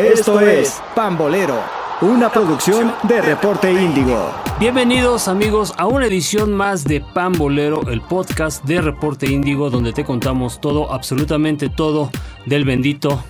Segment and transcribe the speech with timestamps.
[0.00, 1.62] Esto es Pambolero,
[2.00, 4.32] una producción de Reporte Índigo.
[4.58, 10.02] Bienvenidos amigos a una edición más de Pambolero, el podcast de Reporte Índigo, donde te
[10.02, 12.10] contamos todo, absolutamente todo
[12.46, 13.22] del bendito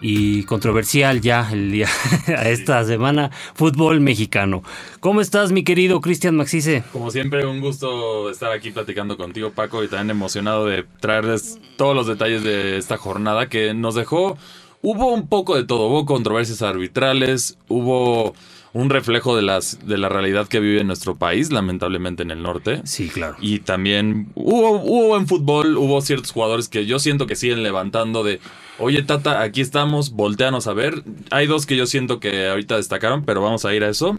[0.00, 1.86] y controversial ya el día
[2.26, 4.64] a esta semana fútbol mexicano.
[4.98, 6.82] ¿Cómo estás, mi querido Cristian Maxice?
[6.92, 11.94] Como siempre, un gusto estar aquí platicando contigo, Paco, y también emocionado de traerles todos
[11.94, 14.36] los detalles de esta jornada que nos dejó.
[14.82, 18.34] Hubo un poco de todo, hubo controversias arbitrales, hubo
[18.72, 22.80] un reflejo de las de la realidad que vive nuestro país, lamentablemente en el norte.
[22.84, 23.36] Sí, claro.
[23.40, 28.22] Y también hubo, hubo en fútbol, hubo ciertos jugadores que yo siento que siguen levantando
[28.22, 28.40] de,
[28.78, 31.02] oye Tata, aquí estamos, volteanos a ver.
[31.30, 34.18] Hay dos que yo siento que ahorita destacaron, pero vamos a ir a eso.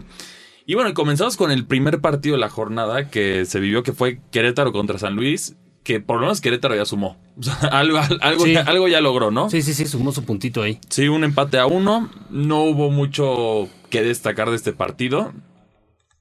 [0.64, 4.20] Y bueno, comenzamos con el primer partido de la jornada que se vivió, que fue
[4.30, 7.16] Querétaro contra San Luis, que por lo menos Querétaro ya sumó.
[7.38, 8.56] O sea, algo, algo, Sí.
[8.56, 9.48] algo ya logró, ¿no?
[9.50, 10.78] Sí, sí, sí, sumó su puntito ahí.
[10.90, 12.10] Sí, un empate a uno.
[12.30, 15.32] No hubo mucho que destacar de este partido.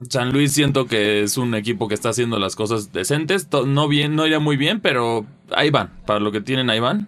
[0.09, 3.47] San Luis siento que es un equipo que está haciendo las cosas decentes.
[3.67, 5.91] No bien, no iría muy bien, pero ahí van.
[6.05, 7.07] Para lo que tienen, ahí van.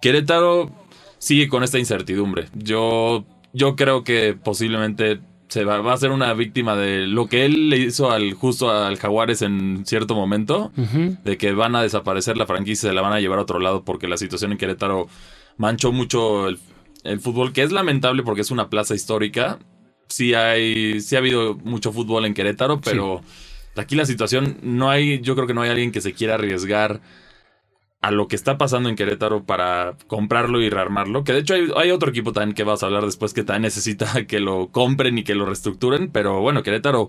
[0.00, 0.72] Querétaro
[1.18, 2.48] sigue con esta incertidumbre.
[2.54, 5.20] Yo, yo creo que posiblemente
[5.52, 8.70] se va, va a ser una víctima de lo que él le hizo al justo
[8.70, 13.12] al Jaguares en cierto momento de que van a desaparecer la franquicia, se la van
[13.12, 15.08] a llevar a otro lado porque la situación en Querétaro
[15.58, 16.58] manchó mucho el,
[17.04, 19.58] el fútbol, que es lamentable porque es una plaza histórica.
[20.08, 23.20] Sí hay, sí ha habido mucho fútbol en Querétaro, pero
[23.76, 27.02] aquí la situación no hay, yo creo que no hay alguien que se quiera arriesgar
[28.02, 31.22] a lo que está pasando en Querétaro para comprarlo y rearmarlo.
[31.24, 33.62] Que de hecho hay, hay otro equipo también que vas a hablar después que también
[33.62, 36.10] necesita que lo compren y que lo reestructuren.
[36.10, 37.08] Pero bueno, Querétaro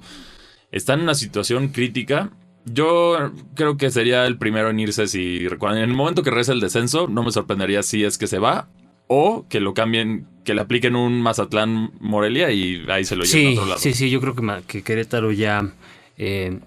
[0.71, 2.29] está en una situación crítica.
[2.65, 6.53] Yo creo que sería el primero en irse si cuando- en el momento que regrese
[6.53, 8.69] el descenso, no me sorprendería si es que se va
[9.07, 13.41] o que lo cambien, que le apliquen un Mazatlán Morelia y ahí se lo lleven
[13.41, 13.79] Sí, a otro lado.
[13.81, 15.73] sí, sí, yo creo que, que Querétaro ya,
[16.17, 16.59] eh,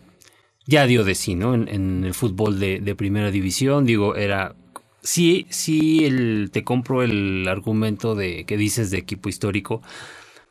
[0.66, 1.54] ya dio de sí, ¿no?
[1.54, 4.54] En, en el fútbol de, de primera división, digo, era...
[5.02, 9.80] Sí, sí, el, te compro el argumento de que dices de equipo histórico,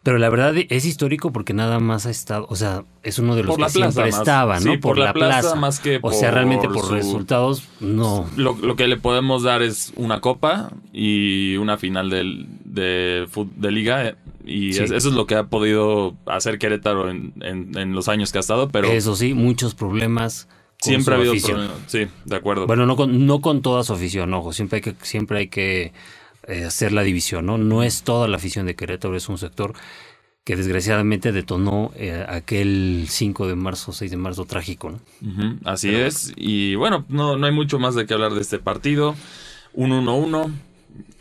[0.06, 3.42] pero la verdad es histórico porque nada más ha estado, o sea, es uno de
[3.42, 4.20] los Por la que siempre más.
[4.20, 4.72] estaba, ¿no?
[4.74, 8.28] Sí, por la plaza más que O sea, realmente por por su- resultados, no.
[8.38, 13.72] Lo, lo que le podemos dar es una copa y una final del- de, de
[13.72, 14.06] liga.
[14.10, 14.16] eh,
[14.48, 14.84] Y Sí.
[14.84, 18.38] es- eso es lo que ha podido hacer Querétaro en, en- en los años que
[18.38, 20.48] ha estado, pero Eso sí, muchos problemas.
[20.80, 21.56] con siempre ha habido afición.
[21.58, 21.78] problemas.
[21.88, 22.68] Sí, de acuerdo.
[22.68, 25.94] Bueno, no con, no con toda su afición, ojo, siempre hay que, siempre hay que
[26.48, 27.58] eh, hacer la división, ¿no?
[27.58, 29.74] No es toda la afición de Querétaro, es un sector
[30.44, 35.00] que desgraciadamente detonó eh, aquel 5 de marzo, 6 de marzo trágico, ¿no?
[35.64, 36.34] Así es.
[36.36, 39.16] Y bueno, no, no hay mucho más de qué hablar de este partido.
[39.74, 40.52] Un 1-1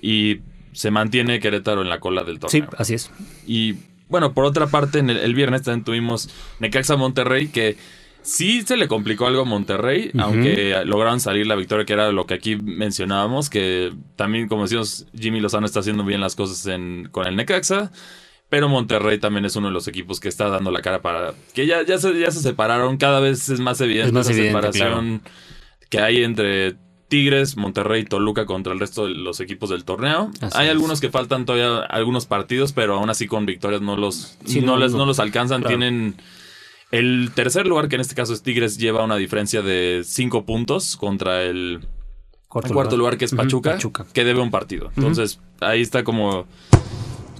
[0.03, 0.41] y
[0.73, 2.71] se mantiene Querétaro en la cola del Sí, torneo.
[2.77, 3.11] así es.
[3.47, 3.77] Y
[4.11, 6.29] bueno, por otra parte, en el, el viernes también tuvimos
[6.61, 7.77] Necaxa Monterrey, que
[8.25, 12.27] sí se le complicó algo a Monterrey, aunque lograron salir la victoria, que era lo
[12.27, 17.09] que aquí mencionábamos, que también, como decimos, Jimmy Lozano está haciendo bien las cosas en,
[17.13, 17.93] con el Necaxa.
[18.51, 21.33] Pero Monterrey también es uno de los equipos que está dando la cara para.
[21.55, 22.99] que ya, ya, se, ya se separaron.
[22.99, 25.23] Cada vez es más evidente evidente, separación
[25.89, 26.77] que hay entre
[27.09, 30.31] Tigres, Monterrey y Toluca contra el resto de los equipos del torneo.
[30.41, 30.73] Así hay es.
[30.73, 34.73] algunos que faltan todavía algunos partidos, pero aún así con victorias no los, Sí, no,
[34.73, 34.99] no, les, no.
[34.99, 35.63] no los alcanzan.
[35.63, 35.77] Claro.
[35.77, 36.17] Tienen
[36.99, 40.97] el tercer lugar, que en este caso es Tigres, lleva una diferencia de cinco puntos
[40.97, 41.81] contra el
[42.49, 44.07] cuarto, lugar, que es Pachuca, Pachuca.
[44.13, 44.91] que debe un partido.
[44.97, 46.47] Entonces, ahí está como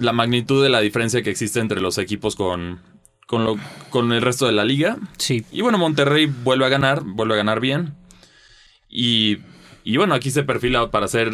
[0.01, 2.81] la magnitud de la diferencia que existe entre los equipos con,
[3.29, 3.57] con, lo-
[3.91, 4.97] con el resto de la liga.
[5.19, 7.95] Sí, Y bueno, Monterrey vuelve a ganar, vuelve a ganar bien.
[8.89, 9.39] Y,
[9.85, 11.33] y bueno, aquí se perfila para hacer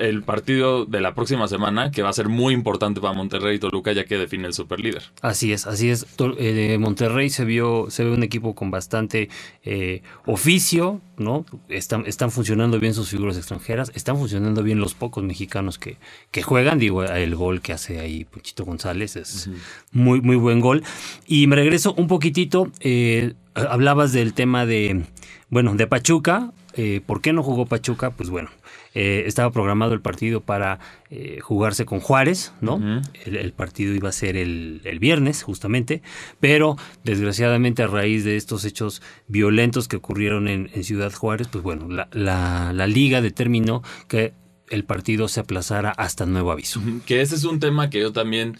[0.00, 3.58] el partido de la próxima semana, que va a ser muy importante para Monterrey y
[3.58, 5.02] Toluca, ya que define el superlíder.
[5.22, 6.06] Así es, así es.
[6.38, 9.28] Eh, Monterrey se vio, se ve un equipo con bastante
[9.62, 11.44] eh, oficio, ¿no?
[11.68, 15.98] Están, están funcionando bien sus figuras extranjeras, están funcionando bien los pocos mexicanos que,
[16.30, 16.78] que juegan.
[16.78, 19.50] Digo, el gol que hace ahí Puchito González es
[19.92, 20.82] muy, muy buen gol.
[21.26, 22.70] Y me regreso un poquitito.
[22.80, 25.04] eh, hablabas del tema de,
[25.48, 26.52] bueno, de Pachuca.
[26.74, 28.10] Eh, ¿Por qué no jugó Pachuca?
[28.12, 28.48] Pues bueno,
[28.94, 30.78] eh, estaba programado el partido para
[31.10, 33.02] eh, jugarse con Juárez, ¿no?
[33.24, 36.00] El, el partido iba a ser el, el viernes, justamente,
[36.38, 41.64] pero desgraciadamente a raíz de estos hechos violentos que ocurrieron en, en Ciudad Juárez, pues
[41.64, 44.32] bueno, la, la- la liga determinó que
[44.68, 46.80] el partido se aplazara hasta nuevo aviso.
[47.04, 48.56] Que ese es un tema que yo también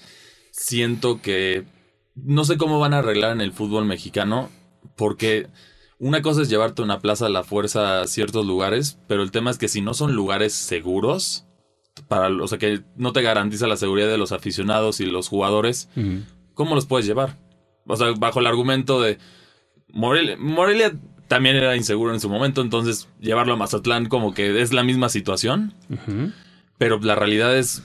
[0.50, 1.64] siento que
[2.16, 4.50] no sé cómo van a arreglar en el fútbol mexicano,
[4.96, 5.46] porque
[6.00, 9.50] una cosa es llevarte una plaza a la fuerza a ciertos lugares, pero el tema
[9.50, 11.44] es que si no son lugares seguros,
[12.08, 15.88] para, o sea, que no te garantiza la seguridad de los aficionados y los jugadores.
[16.55, 17.38] ¿cómo los puedes llevar?
[17.87, 19.19] O sea, bajo el argumento de
[19.88, 20.93] Morelia, Morelia
[21.29, 25.08] también era inseguro en su momento, entonces llevarlo a Mazatlán como que es la misma
[25.08, 25.75] situación,
[26.76, 27.82] pero la realidad es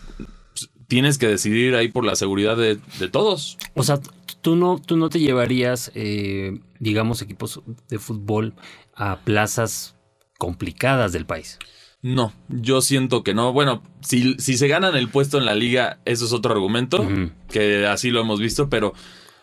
[0.87, 3.57] tienes que decidir ahí por la seguridad de, de todos.
[3.73, 3.99] O sea,
[4.41, 8.53] tú no, tú no te llevarías, eh, digamos, equipos de fútbol
[8.95, 9.95] a plazas
[10.37, 11.59] complicadas del país.
[12.01, 13.51] No, yo siento que no.
[13.51, 17.07] Bueno, si, si se ganan el puesto en la liga, eso es otro argumento,
[17.49, 18.93] que así lo hemos visto, pero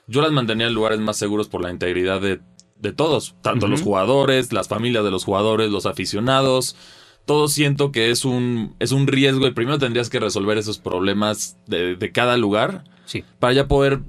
[0.06, 2.40] yo las mantenía en lugares más seguros por la integridad de,
[2.78, 6.76] de todos, tanto los jugadores, las familias de los jugadores, los aficionados.
[7.24, 11.56] Todo siento que es un, es un riesgo y primero tendrías que resolver esos problemas
[11.66, 13.24] de, de cada lugar Sí.
[13.40, 14.00] para ya poder,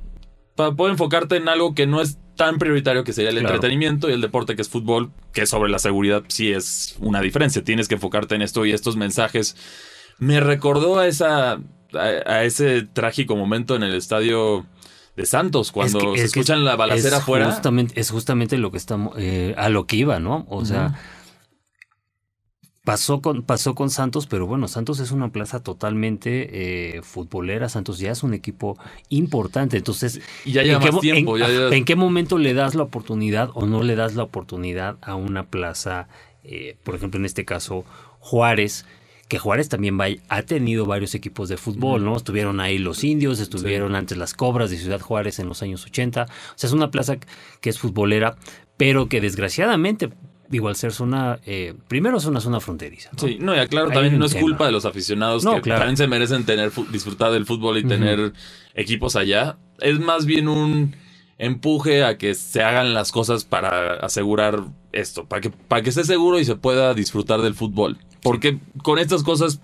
[0.56, 3.56] para poder enfocarte en algo que no es tan prioritario que sería el Claro.
[3.56, 7.64] entretenimiento y el deporte que es fútbol, que sobre la seguridad sí es una diferencia.
[7.64, 9.56] Tienes que enfocarte en esto y estos mensajes.
[10.20, 14.66] Me recordó a esa a, a ese trágico momento en el estadio
[15.16, 17.46] de Santos cuando Es que- se es escuchan la balacera es afuera.
[17.52, 20.48] Justamente, es justamente lo que estamos, eh, a lo que iba, ¿no?
[20.50, 21.00] O sea,
[22.84, 27.70] pasó con, pasó con Santos, pero bueno, Santos es una plaza totalmente eh, futbolera.
[27.70, 28.78] Santos ya es un equipo
[29.10, 29.78] importante.
[29.78, 31.38] Entonces, Y ya ¿en qué más mo- tiempo.
[31.38, 34.24] en, ya lleva- en qué momento le das la oportunidad o no le das la
[34.24, 36.08] oportunidad a una plaza,
[36.44, 37.86] eh, por ejemplo, en este caso,
[38.20, 38.86] Juárez?
[39.30, 42.16] Que Juárez también va- ha tenido varios equipos de fútbol, ¿no?
[42.18, 46.24] Estuvieron ahí los indios, estuvieron antes las Cobras de Ciudad Juárez en los años 80.
[46.24, 47.16] O sea, es una plaza
[47.62, 48.36] que es futbolera,
[48.78, 50.10] pero que desgraciadamente,
[50.54, 53.10] digo, al ser zona, eh, primero es una zona fronteriza.
[53.12, 53.20] ¿no?
[53.20, 54.44] Sí, no, y aclaro, Hay también no es tema.
[54.44, 55.80] culpa de los aficionados No, que claro.
[55.82, 58.32] también se merecen tener disfrutar del fútbol y tener
[58.76, 59.58] equipos allá.
[59.80, 60.96] Es más bien un
[61.38, 64.64] empuje a que se hagan las cosas para asegurar
[64.94, 67.98] esto, para que, para que esté seguro y se pueda disfrutar del fútbol.
[68.22, 69.60] Porque con estas cosas,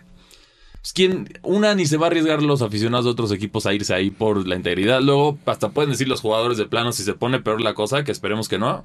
[0.81, 3.93] pues, ¿quién, una ni se va a arriesgar los aficionados de otros equipos a irse
[3.93, 5.01] ahí por la integridad.
[5.01, 8.11] Luego, hasta pueden decir los jugadores de plano, si se pone peor la cosa, que
[8.11, 8.83] esperemos que no,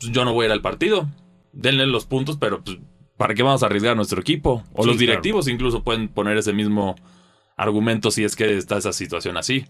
[0.00, 1.08] pues yo no voy a ir al partido.
[1.54, 2.78] Denle los puntos, pero pues,
[3.16, 4.64] ¿para qué vamos a arriesgar a nuestro equipo?
[4.72, 4.98] O Sí, los claro.
[4.98, 6.96] directivos incluso pueden poner ese mismo
[7.56, 9.64] argumento si es que está esa situación así.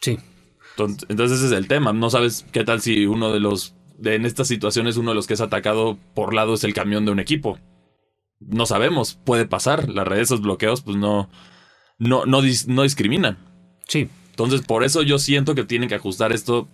[0.00, 0.18] Sí.
[0.70, 1.92] Entonces, entonces ese es el tema.
[1.92, 5.26] No sabes qué tal si uno de los, de, en estas situaciones, uno de los
[5.26, 7.58] que es atacado por lado es el camión de un equipo.
[8.40, 9.88] No sabemos, puede pasar.
[9.88, 11.30] Las redes, esos bloqueos, pues no,
[11.98, 13.38] no, no, dis- no discriminan.
[13.88, 14.08] Sí.
[14.30, 16.68] Entonces, por eso yo siento que tienen que ajustar esto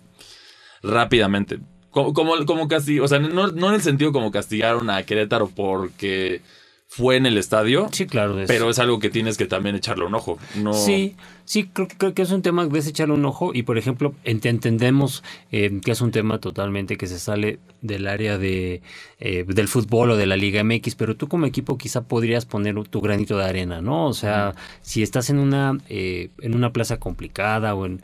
[0.81, 1.59] rápidamente.
[1.93, 5.47] Como, como, como castigo, o sea, no, no en el sentido como castigaron a Querétaro
[5.47, 6.41] porque
[6.87, 8.39] fue en el estadio, Sí, claro.
[8.39, 10.37] es- pero es algo que tienes que también echarle un ojo.
[10.55, 13.63] No, Sí, sí, creo, creo que es un tema que debes echarle un ojo y,
[13.63, 18.37] por ejemplo, ent- entendemos eh, que es un tema totalmente que se sale del área
[18.37, 18.81] de
[19.19, 22.75] eh, del fútbol o de la Liga MX, pero tú como equipo quizá podrías poner
[22.89, 24.05] tu granito de arena, ¿no?
[24.07, 28.01] O sea, si estás en una eh, en una plaza complicada o en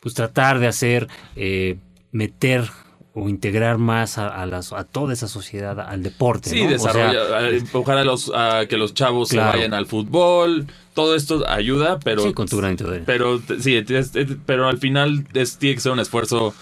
[0.00, 1.76] pues tratar de hacer eh,
[2.12, 2.70] meter
[3.12, 6.50] o integrar más a, a las, a toda esa sociedad al deporte.
[6.50, 6.76] Sí, ¿no?
[6.76, 9.50] O sea, desarrolla, a empujar a los a que los chavos Claro.
[9.52, 13.04] se vayan al fútbol, todo esto ayuda, pero sí, con tu granito de arena.
[13.06, 16.54] pero sí, es- es- pero al final es- tiene que ser un esfuerzo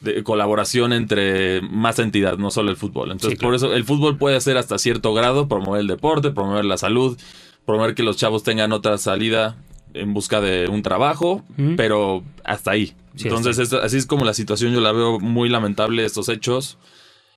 [0.00, 3.12] de colaboración entre más entidades, no solo el fútbol.
[3.12, 3.48] Entonces, Sí, claro.
[3.50, 7.16] por eso el fútbol puede hacer hasta cierto grado promover el deporte, promover la salud,
[7.64, 9.56] promover que los chavos tengan otra salida
[10.00, 11.42] en busca de un trabajo,
[11.76, 12.94] pero hasta ahí.
[13.14, 16.78] Sí, Entonces, así es como la situación, yo la veo muy lamentable estos hechos.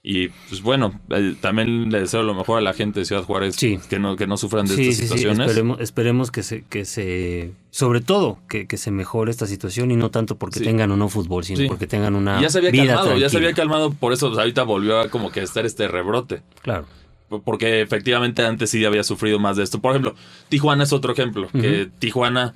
[0.01, 3.58] Y pues bueno, eh, también le deseo lo mejor a la gente de Ciudad Juárez
[3.58, 3.80] Sí.
[3.89, 5.48] que no que no sufran de Sí, estas sí, situaciones.
[5.50, 9.98] esperemos, esperemos que se, que se, sobre todo, que, que se mejore esta situación y
[9.98, 12.72] no tanto porque tengan o no fútbol, sino porque tengan una Y ya se había
[12.72, 13.39] vida calmado, ya se tranquila.
[13.39, 16.44] había calmado, por eso pues, ahorita volvió a como que estar este rebrote.
[16.62, 16.86] Claro.
[17.45, 19.79] Porque efectivamente antes sí había sufrido más de esto.
[19.79, 20.15] Por ejemplo,
[20.50, 21.48] Tijuana es otro ejemplo.
[21.51, 22.55] Que Tijuana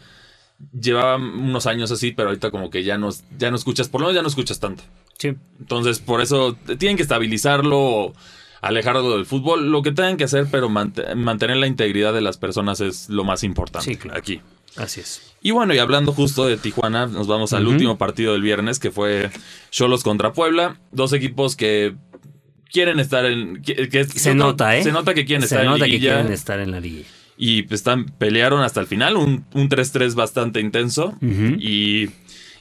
[0.80, 4.08] llevaba unos años así, pero ahorita como que ya no, ya no escuchas, por lo
[4.08, 4.84] menos ya no escuchas tanto.
[5.18, 5.36] Sí.
[5.60, 8.14] Entonces, por eso tienen que estabilizarlo, o
[8.62, 12.38] alejarlo del fútbol, lo que tengan que hacer, pero mant- mantener la integridad de las
[12.38, 14.18] personas es lo más importante Sí, claro.
[14.18, 14.42] aquí.
[14.78, 15.36] Así es.
[15.42, 18.90] Y bueno, y hablando justo de Tijuana, nos vamos al último partido del viernes, que
[18.90, 19.30] fue
[19.70, 20.80] Cholos contra Puebla.
[20.92, 21.96] Dos equipos que
[22.74, 23.62] quieren estar en...
[23.62, 24.84] que- que- Se nota, ¿eh?
[24.84, 26.16] Se nota que quieren Se estar nota en que liguilla.
[26.16, 27.04] quieren estar en la liga.
[27.38, 31.16] Y pues, están, pelearon hasta el final, un, un 3-3 bastante intenso.
[31.22, 32.10] Y,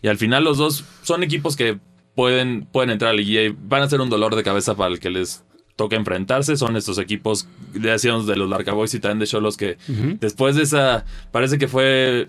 [0.03, 1.79] y al final los dos son equipos que
[2.15, 4.93] pueden, pueden entrar a la liguilla y van a ser un dolor de cabeza para
[4.93, 5.45] el que les
[5.77, 6.57] toca enfrentarse.
[6.57, 9.77] Son estos equipos, ya decíamos, de los Larca Boys y también de Cholos que
[10.21, 12.29] después de esa, parece que fue,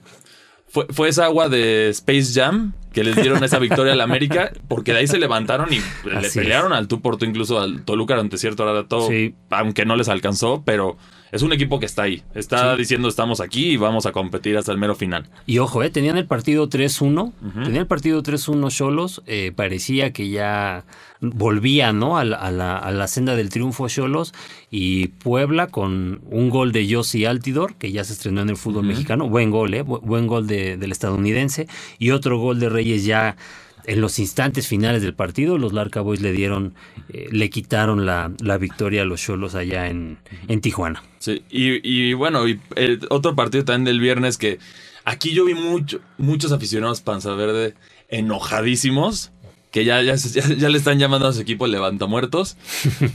[0.74, 4.92] fue, fue esa agua de Space Jam que les dieron esa victoria al América, porque
[4.92, 8.16] de ahí se levantaron y le Así pelearon al tú por tú, incluso al Toluca
[8.16, 9.36] durante cierto rato, Sí.
[9.52, 10.98] aunque no les alcanzó, pero
[11.34, 12.22] es un equipo que está ahí.
[12.36, 15.28] Está diciendo estamos aquí y vamos a competir hasta el mero final.
[15.48, 17.34] Y ojo, eh, tenían el partido 3-1.
[17.56, 19.24] Tenían el partido 3-1 Cholos.
[19.26, 20.86] Eh, parecía que ya
[21.22, 22.20] volvía ¿no?
[22.20, 24.32] a, la, a, la, a la senda del triunfo Cholos.
[24.70, 28.86] Y Puebla con un gol de Yossi Altidor, que ya se estrenó en el fútbol
[28.86, 29.28] mexicano.
[29.28, 29.82] Buen gol, ¿eh?
[29.82, 31.68] Buen gol de, del estadounidense.
[31.98, 33.38] Y otro gol de Reyes ya
[33.86, 36.74] en los instantes finales del partido, los Larca Boys le dieron,
[37.10, 41.04] eh, le quitaron la, la, victoria a los Cholos allá en, en, Tijuana.
[41.20, 44.60] Sí, y, bueno, y el otro partido también del viernes que
[45.06, 47.76] aquí yo vi mucho, muchos aficionados Panza Verde
[48.10, 49.32] enojadísimos.
[49.72, 52.58] Que ya, ya, ya, le están llamando a su equipo levantamuertos.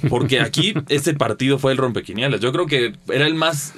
[0.08, 2.40] Porque aquí ese partido fue el rompequinielas.
[2.40, 3.74] Yo creo que era el más.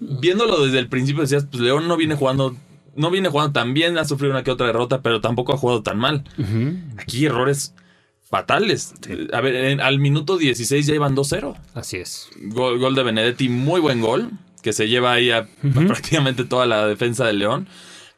[0.00, 2.56] Viéndolo desde el principio, decías, pues León no viene jugando
[2.94, 5.82] no viene jugando tan bien, ha sufrido una que otra derrota, pero tampoco ha jugado
[5.82, 6.24] tan mal.
[6.38, 7.00] Uh -huh.
[7.00, 7.74] Aquí errores
[8.22, 8.94] fatales.
[9.00, 9.28] Sí.
[9.32, 11.54] A ver, en, al minuto 16 ya iban 2-0.
[11.74, 12.28] Así es.
[12.40, 14.30] Gol, gol, de Benedetti, muy buen gol,
[14.62, 15.84] que se lleva ahí a, uh -huh.
[15.84, 17.68] a prácticamente toda la defensa del León.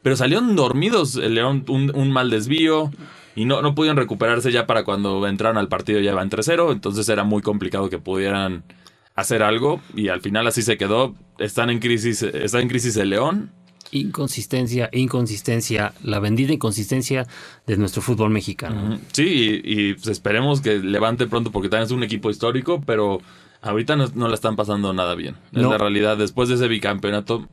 [0.01, 2.91] Pero salieron dormidos el León, un, un mal desvío.
[3.35, 6.71] Y no, no pudieron recuperarse ya para cuando entraron al partido ya iban 3-0.
[6.71, 8.63] Entonces era muy complicado que pudieran
[9.15, 9.81] hacer algo.
[9.95, 11.15] Y al final así se quedó.
[11.39, 13.51] Están en crisis, está en crisis el León
[13.99, 17.25] inconsistencia, inconsistencia, la bendita inconsistencia
[17.65, 18.99] de nuestro fútbol mexicano.
[19.11, 23.19] Sí, y, y pues esperemos que levante pronto porque también es un equipo histórico, pero
[23.61, 25.35] ahorita no, no la están pasando nada bien.
[25.51, 25.71] Es no.
[25.71, 26.17] la realidad.
[26.17, 27.47] Después de ese bicampeonato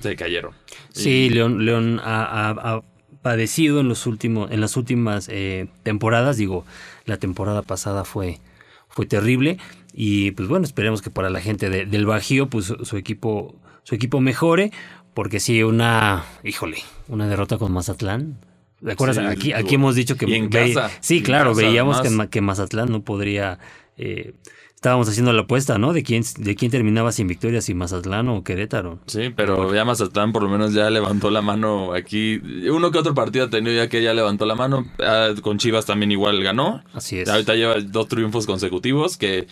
[0.00, 0.52] se cayeron.
[0.92, 1.30] Sí, y...
[1.30, 2.82] León, León ha, ha, ha,
[3.22, 6.36] padecido en, los últimos, en las últimas eh, temporadas.
[6.36, 6.64] Digo,
[7.06, 8.40] la temporada pasada fue,
[8.88, 9.58] fue terrible.
[9.92, 13.94] Y pues bueno, esperemos que para la gente de, del Bajío, pues su equipo, su
[13.94, 14.72] equipo mejore.
[15.16, 16.76] Porque sí, una, híjole,
[17.08, 18.36] una derrota con Mazatlán.
[18.82, 19.16] ¿De acuerdas?
[19.16, 20.28] Sí, aquí, aquí hemos dicho que...
[20.28, 20.94] Y en ve, casa.
[21.00, 23.58] Sí, claro, casa, veíamos que, que, Mazatlán no podría...
[23.96, 24.34] Eh,
[24.74, 25.94] estábamos haciendo la apuesta, ¿no?
[25.94, 28.98] De quién, de quién terminaba sin victoria, si Mazatlán o Querétaro.
[29.06, 32.36] Sí, pero ya Mazatlán por lo menos ya levantó la mano aquí.
[32.70, 34.84] Uno que otro partido ha tenido ya que ya levantó la mano.
[34.98, 36.84] Ah, con Chivas también igual ganó.
[36.92, 37.28] Así es.
[37.30, 39.46] Ahorita lleva dos triunfos consecutivos que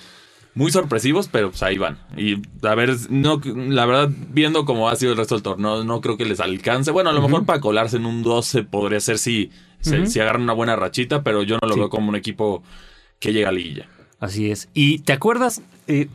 [0.54, 1.98] muy sorpresivos, pero pues ahí van.
[2.16, 6.00] Y a ver, no, la verdad, viendo cómo ha sido el resto del torneo, no
[6.00, 6.90] creo que les alcance.
[6.90, 7.26] Bueno, a lo uh -huh.
[7.26, 9.50] mejor para colarse en un 12 podría ser si,
[9.84, 10.06] uh -huh.
[10.06, 11.80] si agarran una buena rachita, pero yo no lo sí.
[11.80, 12.62] veo como un equipo
[13.18, 13.88] que llega a liguilla.
[14.20, 14.68] Así es.
[14.74, 15.60] ¿Y te acuerdas?
[15.86, 16.08] Eh,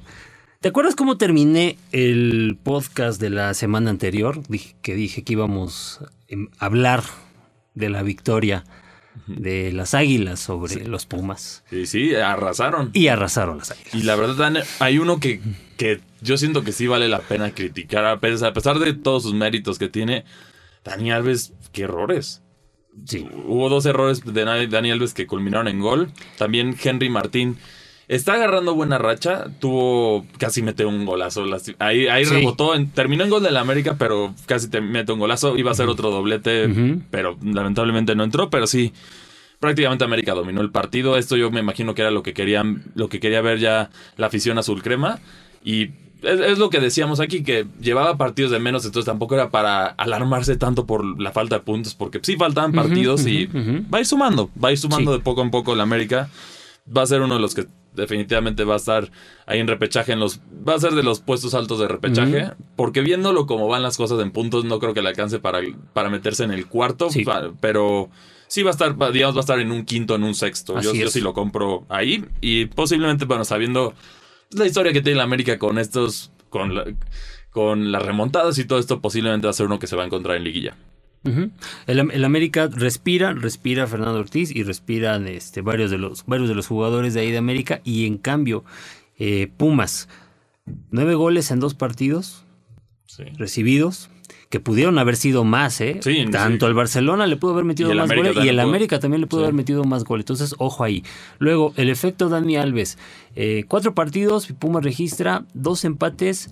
[0.62, 4.42] ¿Te acuerdas cómo terminé el podcast de la semana anterior?
[4.48, 6.02] Dije, que dije que íbamos
[6.60, 7.04] a hablar
[7.76, 8.66] de la victoria
[9.28, 10.80] de las águilas sobre sí.
[10.86, 11.64] los Pumas.
[11.70, 12.92] Sí, sí, arrasaron.
[12.94, 13.94] Y arrasaron las águilas.
[13.94, 15.42] Y la verdad, hay uno que,
[15.78, 19.24] que yo siento que sí vale la pena criticar, a pesar, a pesar de todos
[19.24, 20.26] sus méritos que tiene.
[20.84, 22.42] Dani Alves, qué errores.
[23.06, 23.28] Sí.
[23.46, 26.12] Hubo dos errores de Dani Alves que culminaron en gol.
[26.38, 27.58] También Henry Martín.
[28.10, 29.46] Está agarrando buena racha.
[29.60, 30.26] Tuvo.
[30.40, 31.46] Casi mete un golazo.
[31.78, 32.34] Ahí, ahí sí.
[32.34, 32.74] rebotó.
[32.74, 35.56] En, terminó en gol de la América, pero casi te mete un golazo.
[35.56, 37.02] Iba a ser otro doblete, uh -huh.
[37.12, 38.50] pero lamentablemente no entró.
[38.50, 38.94] Pero sí,
[39.60, 41.18] prácticamente América dominó el partido.
[41.18, 44.26] Esto yo me imagino que era lo que querían, lo que quería ver ya la
[44.26, 45.20] afición azul crema.
[45.64, 45.92] Y
[46.24, 49.86] es, es, lo que decíamos aquí, que llevaba partidos de menos, entonces tampoco era para
[49.86, 53.62] alarmarse tanto por la falta de puntos, porque sí faltaban partidos uh -huh, y uh
[53.62, 53.94] -huh.
[53.94, 55.20] va a ir sumando, va a ir sumando sí.
[55.20, 56.28] de poco en poco la América.
[56.92, 57.68] Va a ser uno de los que
[58.00, 59.12] definitivamente va a estar
[59.46, 62.48] ahí en repechaje, en los va a ser de los puestos altos de repechaje, uh
[62.48, 62.56] -huh.
[62.76, 65.60] porque viéndolo como van las cosas en puntos, no creo que le alcance para,
[65.94, 67.24] para meterse en el cuarto, sí.
[67.62, 68.10] pero
[68.48, 70.80] sí va a estar, digamos, va a estar en un quinto, en un sexto.
[70.82, 73.94] Yo, yo, sí lo compro ahí y posiblemente, bueno, sabiendo
[74.52, 76.86] la historia que tiene la América con estos, con, la,
[77.52, 80.06] con las remontadas y todo esto, posiblemente va a ser uno que se va a
[80.08, 80.76] encontrar en liguilla.
[81.24, 81.52] Uh -huh.
[81.88, 86.56] el, el, América respira, respira Fernando Ortiz y respiran este, varios, de los, varios de
[86.56, 87.82] los jugadores de ahí de América.
[87.84, 88.64] Y en cambio,
[89.18, 90.08] eh, Pumas,
[90.92, 92.46] nueve goles en dos partidos
[93.06, 93.24] sí.
[93.38, 94.10] recibidos,
[94.50, 96.00] que pudieron haber sido más, ¿eh?
[96.02, 96.70] Sí, Tanto sí.
[96.70, 98.60] el Barcelona le pudo haber metido más goles y el.
[98.60, 100.24] América también le pudo haber metido más goles.
[100.24, 101.04] Entonces, ojo ahí.
[101.38, 102.98] Luego, el efecto Dani Alves.
[103.36, 106.50] Eh, cuatro partidos, Pumas registra dos empates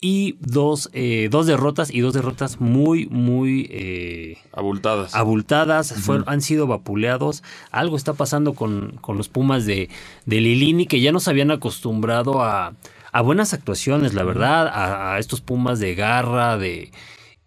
[0.00, 5.14] y dos, eh, dos derrotas y dos derrotas muy, muy eh, abultadas.
[5.14, 5.98] Abultadas, uh -huh.
[5.98, 7.42] fueron, han sido vapuleados.
[7.70, 9.88] Algo está pasando con, con los Pumas de,
[10.24, 12.74] de Lilini que ya nos habían acostumbrado a,
[13.10, 16.92] a buenas actuaciones, la verdad, a, a, estos Pumas de garra, de...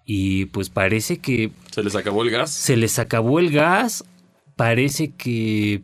[0.05, 1.51] Y pues parece que...
[1.71, 2.51] ¿Se les acabó el gas?
[2.51, 4.03] Se les acabó el gas.
[4.57, 5.83] Parece que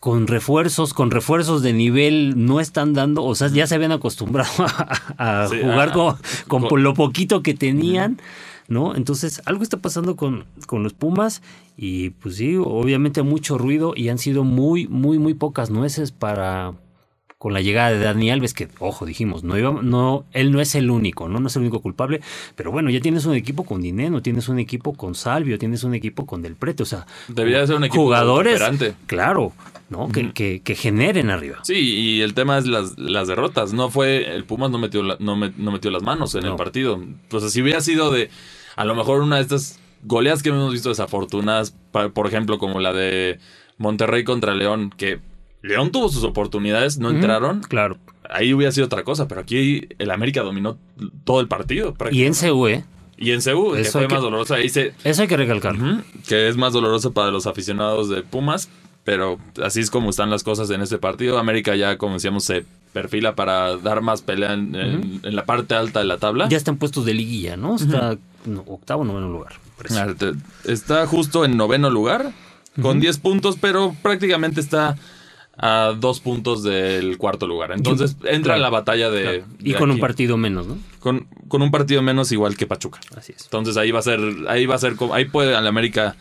[0.00, 4.50] con refuerzos, con refuerzos de nivel no están dando, o sea, ya se habían acostumbrado
[5.18, 6.16] a, a sí, jugar ah, con,
[6.48, 8.18] con, con, lo poquito que tenían,
[8.66, 8.96] ¿no?
[8.96, 11.42] Entonces, algo está pasando con, con los Pumas
[11.76, 16.72] y pues sí, obviamente mucho ruido y han sido muy, muy, muy pocas nueces para,
[17.40, 20.74] con la llegada de Dani Alves, que, ojo, dijimos, no iba, no, él no es
[20.74, 21.40] el único, ¿no?
[21.40, 22.20] No es el único culpable,
[22.54, 25.94] pero bueno, ya tienes un equipo con dinero, tienes un equipo con Salvio, tienes un
[25.94, 28.62] equipo con Del Prete, o sea, Debería ser un equipo jugadores,
[29.06, 29.52] claro,
[29.90, 30.08] ¿no?
[30.08, 31.58] Que, que, que generen arriba.
[31.64, 33.72] Sí, y el tema es las, las derrotas.
[33.74, 36.52] No fue, el Pumas no metió, la- no, me- no metió las manos en No.
[36.52, 36.98] el partido.
[37.28, 38.30] Pues si hubiera sido de,
[38.76, 41.74] a lo mejor una de estas goleadas que hemos visto desafortunadas,
[42.14, 43.38] por ejemplo, como la de
[43.76, 45.20] Monterrey contra León, que
[45.62, 47.60] León tuvo sus oportunidades, no entraron.
[47.60, 47.98] Claro.
[48.30, 50.78] Ahí hubiera sido otra cosa, pero aquí el América dominó
[51.24, 51.94] todo el partido.
[52.12, 52.84] Y en CU, ¿eh?
[53.22, 54.54] Y en Ceú, que Eso fue que- más dolorosa.
[54.54, 55.84] Ahí se, Eso hay que recalcarlo.
[55.84, 58.70] Ujú, que es más doloroso para los aficionados de Pumas,
[59.04, 61.38] pero así es como están las cosas en este partido.
[61.38, 65.74] América ya, como decíamos, se perfila para dar más pelea en, en- en la parte
[65.74, 66.48] alta de la tabla.
[66.48, 67.76] Ya están puestos de liguilla, ¿no?
[67.76, 69.54] Está no, octavo, noveno lugar.
[69.76, 69.98] parece.
[70.00, 70.32] Ah,
[70.64, 72.32] Está justo en noveno lugar,
[72.82, 74.96] con 10 puntos, pero prácticamente está
[75.62, 77.72] a dos puntos del cuarto lugar.
[77.72, 79.22] Entonces entra Claro, en la batalla de...
[79.22, 79.44] Claro.
[79.60, 80.78] Y de con un partido menos, ¿no?
[81.00, 82.98] Con, con un partido menos igual que Pachuca.
[83.14, 83.44] Así es.
[83.44, 86.16] Entonces ahí va a ser, ahí va a ser, como- ahí puede el América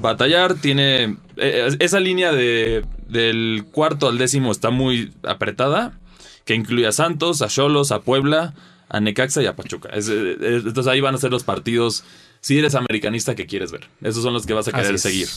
[0.00, 0.54] batallar.
[0.54, 5.98] Tiene eh, esa línea de del cuarto al décimo está muy apretada,
[6.44, 8.54] que incluye a Santos, a Cholos, a Puebla,
[8.88, 9.88] a Necaxa y a Pachuca.
[9.92, 12.04] Es, eh, entonces ahí van a ser los partidos.
[12.40, 15.28] Si eres americanista que quieres ver, esos son los que vas a querer seguir.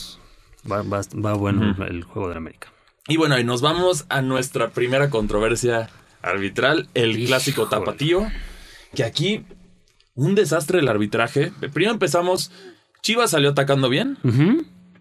[0.70, 2.68] Va, va- va bueno el juego de América.
[3.06, 5.90] Y bueno, y nos vamos a nuestra primera controversia
[6.22, 7.26] arbitral, el Híjole.
[7.26, 8.26] clásico tapatío.
[8.94, 9.44] Que aquí,
[10.14, 11.52] un desastre el arbitraje.
[11.74, 12.50] Primero empezamos,
[13.04, 14.16] Chivas salió atacando bien.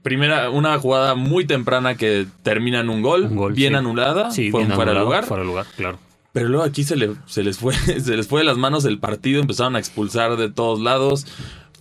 [0.02, 3.78] Primera, una jugada muy temprana que termina en un gol, Un gol, bien sí.
[3.78, 5.24] anulada, Sí, fue un bien fuera de lugar.
[5.24, 6.00] Fuera lugar, claro.
[6.34, 9.00] Pero luego aquí se, le, se les fue, se les fue de las manos el
[9.00, 11.26] partido, empezaron a expulsar de todos lados.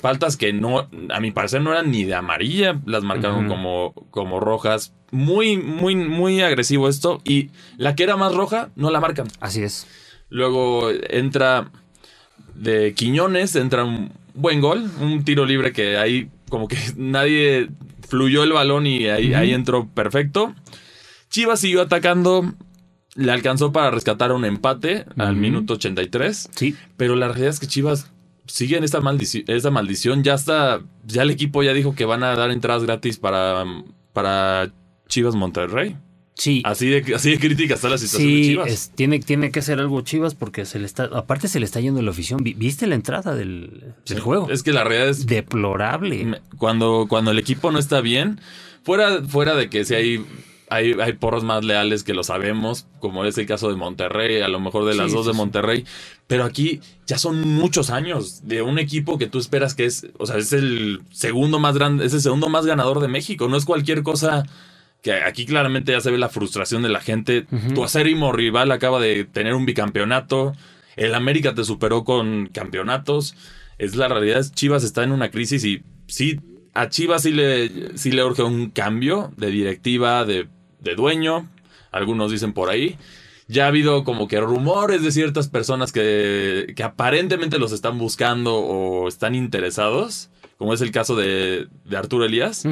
[0.00, 4.38] Faltas que no, a mi parecer no eran ni de amarilla, las marcaron como, como
[4.38, 4.94] rojas.
[5.10, 7.20] Muy, muy, muy agresivo esto.
[7.24, 9.26] Y la que era más roja, no la marcan.
[9.40, 9.88] Así es.
[10.28, 11.72] Luego entra
[12.54, 17.68] de Quiñones, entra un buen gol, un tiro libre que ahí como que nadie
[18.08, 20.54] fluyó el balón y ahí, ahí entró perfecto.
[21.30, 22.52] Chivas siguió atacando,
[23.14, 26.76] le alcanzó para rescatar un empate al minuto 83, Sí.
[26.96, 28.10] pero la realidad es que Chivas
[28.46, 32.22] sigue en esta, maldici- esta maldición, ya está, ya el equipo ya dijo que van
[32.22, 33.64] a dar entradas gratis para,
[34.12, 34.70] para
[35.08, 35.96] Chivas Monterrey.
[36.34, 36.62] Sí.
[36.64, 38.70] Así de, así de crítica está la situación de Sí, Chivas.
[38.70, 41.78] es- tiene, tiene que ser algo Chivas porque se le está, aparte se le está
[41.80, 42.42] yendo la afición.
[42.42, 44.50] Vi- ¿Viste la entrada del, del juego?
[44.50, 46.40] Es que la realidad es Deplorable.
[46.58, 48.40] Cuando, cuando el equipo no está bien,
[48.82, 50.24] fuera, fuera de que si hay,
[50.70, 54.48] hay, hay porros más leales que lo sabemos, como es el caso de Monterrey, a
[54.48, 55.34] lo mejor de las Sí, dos de.
[55.34, 55.84] Monterrey,
[56.26, 60.24] pero aquí ya son muchos años de un equipo que tú esperas que es, o
[60.26, 63.66] sea, es el segundo más grande, es el segundo más ganador de México, no es
[63.66, 64.44] cualquier cosa
[65.02, 67.46] que aquí claramente ya se ve la frustración de la gente.
[67.74, 70.54] Tu acérrimo rival acaba de tener un bicampeonato,
[70.96, 73.34] el América te superó con campeonatos
[73.78, 74.44] es la realidad.
[74.54, 76.40] Chivas está en una crisis y sí,
[76.72, 80.48] a Chivas sí le, sí le urge un cambio de directiva, de,
[80.80, 81.48] de dueño.
[81.90, 82.96] Algunos dicen por ahí.
[83.48, 88.56] Ya ha habido como que rumores de ciertas personas que, que aparentemente los están buscando
[88.56, 92.62] o están interesados, como es el caso de, de Arturo Elías,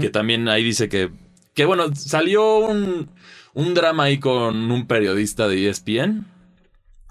[0.00, 1.10] que también ahí dice que,
[1.60, 3.10] que bueno, salió un,
[3.52, 6.24] un drama ahí con un periodista de ESPN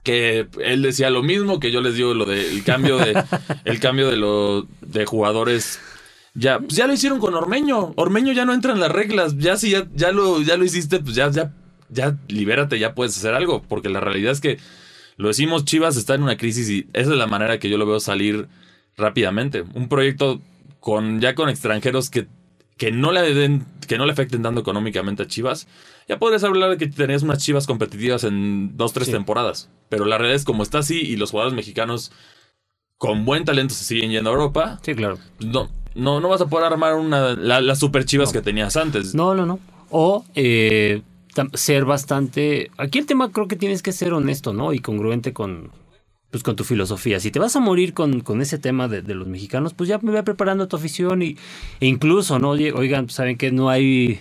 [0.04, 3.24] que él decía lo mismo que yo les digo lo del cambio de
[3.64, 5.80] el cambio de lo de jugadores.
[6.34, 7.94] Ya pues ya lo hicieron con Ormeño.
[7.96, 9.38] Ormeño ya no entra en las reglas.
[9.38, 11.54] Ya si ya, ya lo ya lo hiciste pues ya ya
[11.90, 13.62] ya libérate ya puedes hacer algo.
[13.62, 14.58] Porque la realidad es que
[15.16, 17.86] lo decimos Chivas está en una crisis y esa es la manera que yo lo
[17.86, 18.48] veo salir
[18.98, 19.64] rápidamente.
[19.76, 20.42] Un proyecto
[20.80, 22.26] con ya con extranjeros que
[22.80, 25.68] que no le den que no le afecten tanto económicamente a Chivas
[26.08, 29.12] ya podrías hablar de que tenías unas Chivas competitivas en dos tres Sí.
[29.13, 32.12] temporadas pero la realidad es como está así y los jugadores mexicanos
[32.98, 35.18] con buen talento se siguen yendo a Europa Sí, claro.
[35.39, 38.34] no no no vas a poder armar una la- las super Chivas No.
[38.34, 39.60] que tenías antes No, no, no.
[39.92, 41.02] O eh,
[41.56, 42.70] ser bastante.
[42.78, 44.72] Aquí el tema creo que tienes que ser honesto, ¿no?
[44.74, 45.72] Y congruente con.
[46.32, 47.20] Pues con tu filosofía.
[47.20, 49.98] Si te vas a morir con, con ese tema de, de los mexicanos, pues ya
[50.02, 51.38] me voy preparando tu afición y,
[51.80, 52.50] e incluso, ¿no?
[52.52, 54.20] Oigan, saben que no hay.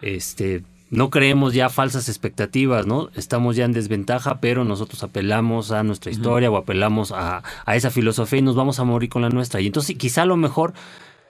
[0.00, 0.62] Este.
[0.92, 3.10] No creemos ya falsas expectativas, ¿no?
[3.14, 7.90] Estamos ya en desventaja, pero nosotros apelamos a nuestra historia o apelamos a, a esa
[7.90, 9.60] filosofía y nos vamos a morir con la nuestra.
[9.60, 10.72] Y entonces quizá a lo mejor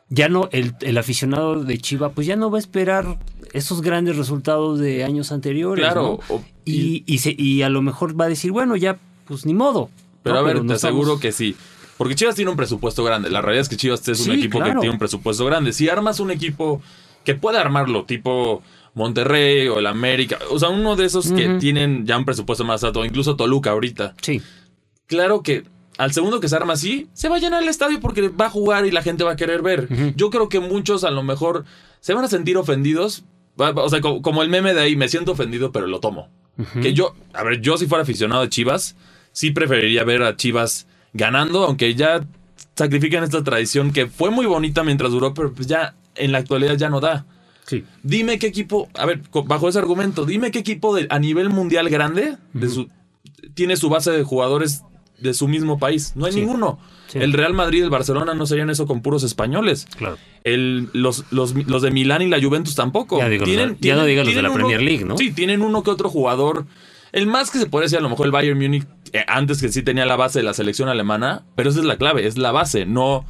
[0.09, 3.18] ya no, el, el aficionado de Chiva, pues ya no va a esperar
[3.52, 5.85] esos grandes resultados de años anteriores.
[5.85, 6.35] Claro, ¿no?
[6.35, 9.52] o- y, y, se- y a lo mejor va a decir, bueno, ya, pues ni
[9.52, 9.90] modo.
[10.22, 10.40] Pero ¿no?
[10.40, 11.56] a ver, te estamos- aseguro que sí.
[11.96, 13.28] Porque Chivas tiene un presupuesto grande.
[13.30, 15.72] La realidad es que Chivas es un equipo que tiene un presupuesto grande.
[15.72, 16.80] Si armas un equipo
[17.24, 18.62] que puede armarlo, tipo
[18.94, 20.38] Monterrey o el América.
[20.50, 24.14] O sea, uno de esos que tienen ya un presupuesto más alto, incluso Toluca ahorita.
[24.22, 24.40] Sí.
[25.06, 25.64] Claro que
[25.98, 28.50] al segundo que se arma así, se va a llenar el estadio porque va a
[28.50, 30.14] jugar y la gente va a querer ver.
[30.16, 31.66] Yo creo que muchos a lo mejor
[32.00, 33.24] se van a sentir ofendidos.
[33.56, 36.28] O sea, como el meme de ahí, me siento ofendido, pero lo tomo.
[36.80, 38.96] Que yo, a ver, yo si fuera aficionado de Chivas,
[39.32, 42.26] sí preferiría ver a Chivas ganando, aunque ya
[42.76, 46.76] sacrifican esta tradición que fue muy bonita mientras duró, pero pues ya en la actualidad
[46.76, 47.26] ya no da.
[47.66, 47.84] Sí.
[48.02, 51.88] Dime qué equipo, a ver, bajo ese argumento, dime qué equipo de, a nivel mundial
[51.88, 52.88] grande de su,
[53.54, 54.82] tiene su base de jugadores
[55.20, 56.12] de su mismo país.
[56.16, 56.78] No hay ninguno.
[57.14, 59.86] El Real Madrid y el Barcelona no serían eso con puros españoles.
[59.96, 60.16] Claro.
[60.44, 63.18] El, los, los, de Milán y la Juventus tampoco.
[63.18, 65.18] Ya, no digan los de la Premier League, ¿no?
[65.18, 66.66] Sí, tienen uno que otro jugador.
[67.12, 69.68] El más que se puede decir a lo mejor el Bayern Múnich, eh, antes que
[69.70, 72.52] sí tenía la base de la selección alemana, pero esa es la clave, es la
[72.52, 73.24] base, no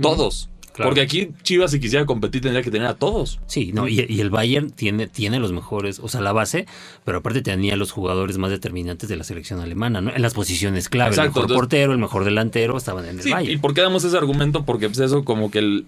[0.00, 0.50] todos.
[0.76, 3.40] Porque aquí Chivas, si quisiera competir, tendría que tener a todos.
[3.46, 6.66] Sí, no, y, el Bayern tiene, tiene los mejores, o sea, la base,
[7.04, 10.14] pero aparte tenía los jugadores más determinantes de la selección alemana, ¿no?
[10.14, 11.14] En las posiciones clave.
[11.14, 14.16] el mejor portero, el mejor delantero, estaban en el sí, ¿Y por qué damos ese
[14.16, 14.64] argumento?
[14.64, 15.86] Porque pues, eso, como que el.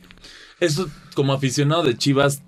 [0.60, 2.42] Eso, como aficionado de Chivas,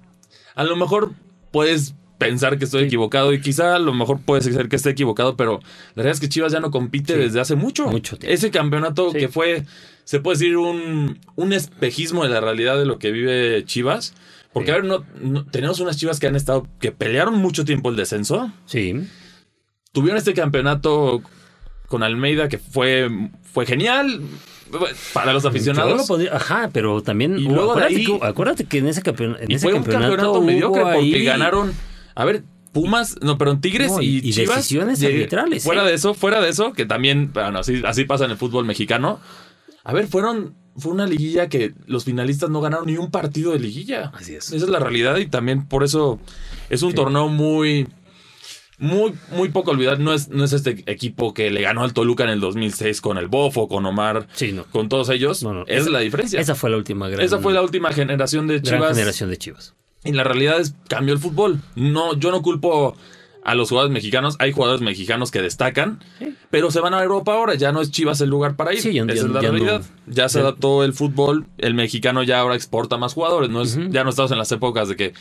[0.55, 1.13] a lo mejor
[1.51, 5.37] puedes pensar que estoy equivocado y quizá a lo mejor puede ser que esté equivocado,
[5.37, 5.61] pero
[5.95, 7.87] la verdad es que Chivas ya no compite desde hace mucho.
[7.87, 8.35] Mucho tiempo.
[8.35, 9.65] Ese campeonato que fue,
[10.05, 14.15] se puede decir, un, un, espejismo de la realidad de lo que vive Chivas.
[14.53, 15.05] Porque, a ver, no,
[15.47, 18.53] tenemos unas Chivas que han estado, que pelearon mucho tiempo el descenso.
[18.67, 18.95] Sí.
[19.93, 21.23] Tuvieron este campeonato
[21.89, 23.09] con Almeida que fue,
[23.43, 24.21] fue genial
[25.13, 26.09] para los aficionados.
[26.33, 27.39] ajá, pero también.
[27.39, 27.73] Y luego
[28.23, 29.43] acuérdate, que, en ese, campeonato.
[29.43, 31.73] En ese fue un campeonato, mediocre porque ganaron
[32.15, 34.57] a ver, Pumas, no, pero Tigres y, y, Chivas.
[34.57, 35.63] decisiones arbitrales.
[35.63, 35.87] Fuera ¿eh?
[35.87, 39.21] de eso, fuera de eso, que también, bueno, así, así pasa en el fútbol mexicano.
[39.85, 40.57] A ver, fueron.
[40.77, 44.11] Fue una liguilla que los finalistas no ganaron ni un partido de liguilla.
[44.13, 44.53] Así es.
[44.53, 46.19] Esa es la realidad y también por eso
[46.69, 47.87] es un torneo muy.
[48.77, 50.01] Muy, muy poco olvidar.
[50.01, 53.19] No es, no es este equipo que le ganó al Toluca en el 2006 con
[53.19, 54.27] el Bofo, con Omar,
[54.73, 55.45] con todos ellos.
[55.45, 56.41] No, es la diferencia.
[56.41, 58.97] Esa fue la última gran, Esa fue la última generación de Chivas.
[58.97, 59.77] generación de Chivas.
[60.05, 61.61] Y la realidad es, cambió el fútbol.
[61.75, 62.97] No, yo no culpo
[63.45, 64.37] a los jugadores mexicanos.
[64.39, 66.01] Hay jugadores mexicanos que destacan,
[66.51, 67.55] pero se van a Europa ahora.
[67.55, 68.81] Ya no es Chivas el lugar para ir.
[68.81, 69.83] Sí, Esa es la realidad.
[70.07, 71.47] ya se adaptó el fútbol.
[71.59, 73.51] El mexicano ya ahora exporta más jugadores.
[73.51, 75.13] No es, Ya no estamos en las épocas de que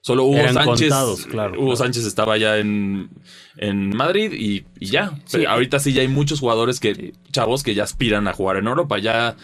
[0.00, 0.92] solo Hugo Sánchez.
[1.30, 3.08] claro, Hugo Sánchez estaba ya en,
[3.56, 5.18] en Madrid y, ya.
[5.48, 8.98] ahorita sí ya hay muchos jugadores que, chavos, que ya aspiran a jugar en Europa.
[8.98, 9.36] Ya.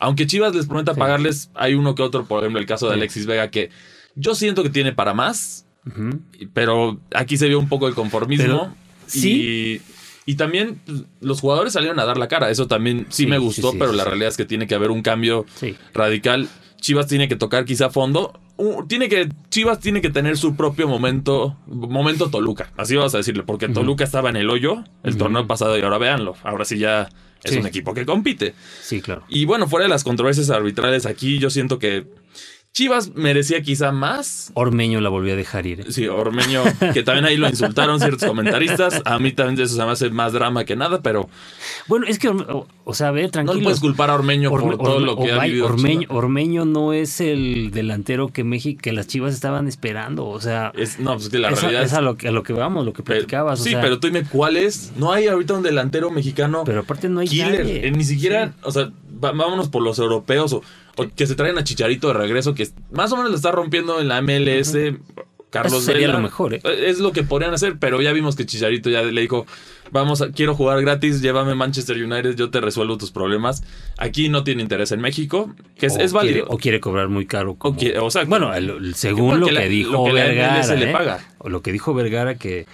[0.00, 3.26] Aunque Chivas les prometa pagarles, hay uno que otro, por ejemplo, el caso de Alexis
[3.26, 3.70] Vega, que
[4.16, 5.66] yo siento que tiene para más,
[6.52, 8.74] pero aquí se vio un poco el conformismo.
[9.06, 9.80] sí.
[10.28, 12.50] Y, también pues, los jugadores salieron a dar la cara.
[12.50, 15.46] Eso también sí, me gustó, pero la realidad es que tiene que haber un cambio
[15.94, 16.48] radical.
[16.80, 18.40] Chivas tiene que tocar quizá fondo.
[18.88, 22.72] tiene que, Chivas tiene que tener su propio momento, momento Toluca.
[22.76, 25.98] Así vas a decirle, porque Toluca estaba en el hoyo el torneo pasado y ahora
[25.98, 26.34] véanlo.
[26.42, 27.08] Ahora sí ya
[27.44, 28.54] es un equipo que compite.
[28.82, 29.22] Sí, claro.
[29.28, 32.04] Y bueno, fuera de las controversias arbitrales, aquí yo siento que
[32.76, 34.50] Chivas merecía quizá más.
[34.52, 35.80] Ormeño la volvió a dejar ir.
[35.80, 35.84] ¿eh?
[35.88, 36.62] Sí, Ormeño,
[36.92, 39.00] que también ahí lo insultaron ciertos comentaristas.
[39.06, 41.26] A mí también eso se me hace más drama que nada, pero.
[41.86, 43.60] Bueno, es que, o, sea, a ver, tranquilo.
[43.60, 45.64] No puedes culpar a Ormeño por todo lo que ha vivido.
[45.64, 50.26] Ormeño, Ormeño no es el delantero que México, que las Chivas estaban esperando.
[50.26, 50.70] O sea.
[50.76, 51.94] Es, no, pues que la realidad es.
[51.94, 53.62] a lo que, a lo que vamos, lo que platicabas.
[53.62, 54.92] sí, pero tú dime cuál es.
[54.98, 56.64] No hay ahorita un delantero mexicano.
[56.66, 57.62] Pero aparte no hay killer.
[57.66, 60.62] Eh, ni siquiera, o sea, vámonos por los europeos o
[61.14, 64.08] que se traen a Chicharito de regreso, que más o menos lo está rompiendo en
[64.08, 64.76] la MLS.
[65.50, 66.60] Carlos sería lo mejor, ¿eh?
[66.64, 69.46] Es lo que podrían hacer, pero ya vimos que Chicharito ya le dijo,
[69.90, 73.62] vamos, quiero jugar gratis, llévame Manchester United, yo te resuelvo tus problemas.
[73.96, 76.46] Aquí no tiene interés en México, que es, válido.
[76.48, 77.56] o quiere cobrar muy caro.
[77.58, 78.50] o, sea, bueno,
[78.94, 80.92] según lo que dijo Vergara, le ¿eh?
[80.92, 81.20] paga.
[81.38, 82.66] O lo que dijo Vergara, que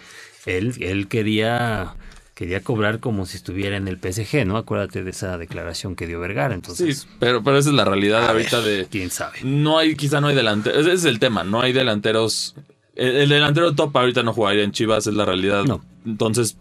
[0.46, 1.94] él, él quería
[2.42, 4.56] quería cobrar como si estuviera en el PSG, ¿no?
[4.56, 6.98] Acuérdate de esa declaración que dio Vergara, entonces.
[6.98, 8.88] Sí, pero, pero esa es la realidad ahorita de.
[8.90, 9.38] Quién sabe.
[9.44, 10.80] No hay, quizá no hay delanteros.
[10.80, 12.56] Ese es el tema, no hay delanteros.
[12.96, 15.62] El, delantero top ahorita no jugaría en Chivas, es la realidad.
[15.62, 15.84] No.
[16.04, 16.56] Entonces,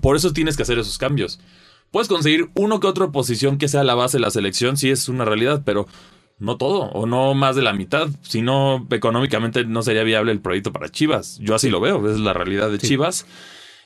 [0.00, 1.40] por eso tienes que hacer esos cambios.
[1.90, 5.08] Puedes conseguir uno que otra posición que sea la base de la selección, sí es
[5.08, 5.88] una realidad, pero
[6.38, 8.06] no todo, o no más de la mitad.
[8.22, 11.40] Si no, económicamente no sería viable el proyecto para Chivas.
[11.40, 13.26] Yo así lo veo, es la realidad de Chivas.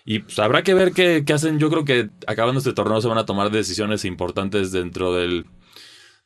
[0.08, 1.58] Y pues habrá que ver qué, hacen.
[1.58, 5.46] Yo creo que acabando este torneo se van a tomar decisiones importantes dentro del,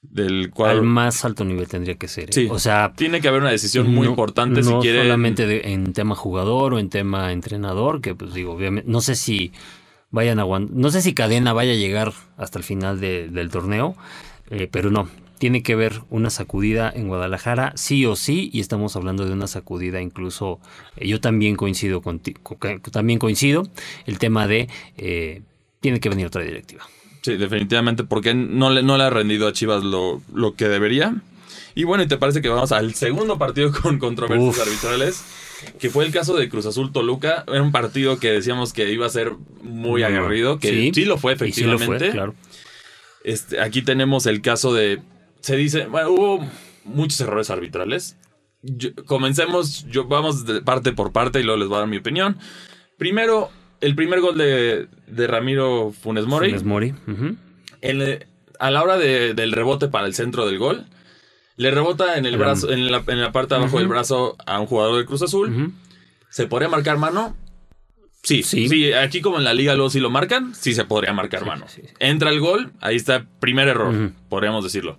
[0.03, 0.71] del cual...
[0.71, 2.25] Al más alto nivel tendría que ser.
[2.25, 2.33] ¿eh?
[2.33, 4.99] Sí, o sea, tiene que haber una decisión muy importante si quiere.
[4.99, 9.14] No solamente en tema jugador o en tema entrenador, que pues digo, obviamente, no sé
[9.14, 9.51] si
[10.11, 13.97] vayan a no sé si Cadena vaya a llegar hasta el final del torneo,
[14.51, 15.09] eh, pero no.
[15.40, 19.46] Tiene que ver una sacudida en Guadalajara, sí o sí, y estamos hablando de una
[19.46, 20.61] sacudida incluso,
[20.98, 22.38] eh, yo también coincido contigo,
[22.92, 23.66] también coincido,
[24.05, 25.40] el tema de eh,
[25.81, 26.87] tiene que venir otra directiva.
[27.22, 31.16] Sí, definitivamente, porque no le, no le ha rendido a Chivas lo, lo que debería.
[31.74, 35.24] Y bueno, ¿y te parece que vamos al segundo partido con controversias arbitrales?
[35.79, 37.44] Que fue el caso de Cruz Azul Toluca.
[37.48, 41.33] Era un partido que decíamos que iba a ser muy aguerrido, que sí, lo fue
[41.33, 42.11] efectivamente.
[42.11, 42.35] claro.
[43.24, 45.00] Este, aquí tenemos el caso de.
[45.40, 45.87] Se dice.
[45.87, 46.48] Bueno, hubo
[46.85, 48.16] muchos errores arbitrales.
[49.07, 52.38] comencemos, yo, vamos de parte por parte y luego les voy a dar mi opinión.
[52.98, 53.50] Primero,
[53.81, 56.48] el primer gol de, de Ramiro Funes Mori.
[56.48, 56.94] Funes Mori.
[58.59, 60.87] a la hora del rebote para el centro del gol,
[61.57, 64.61] le rebota en el brazo, en la, en la parte de abajo del brazo a
[64.61, 65.72] un jugador del Cruz Azul.
[66.29, 67.37] ¿Se podría marcar mano?
[68.22, 68.92] Sí, sí, sí.
[68.92, 71.64] Aquí como en la liga luego si lo marcan, sí se podría marcar mano.
[71.98, 74.98] Entra el gol, ahí está primer error, podríamos decirlo.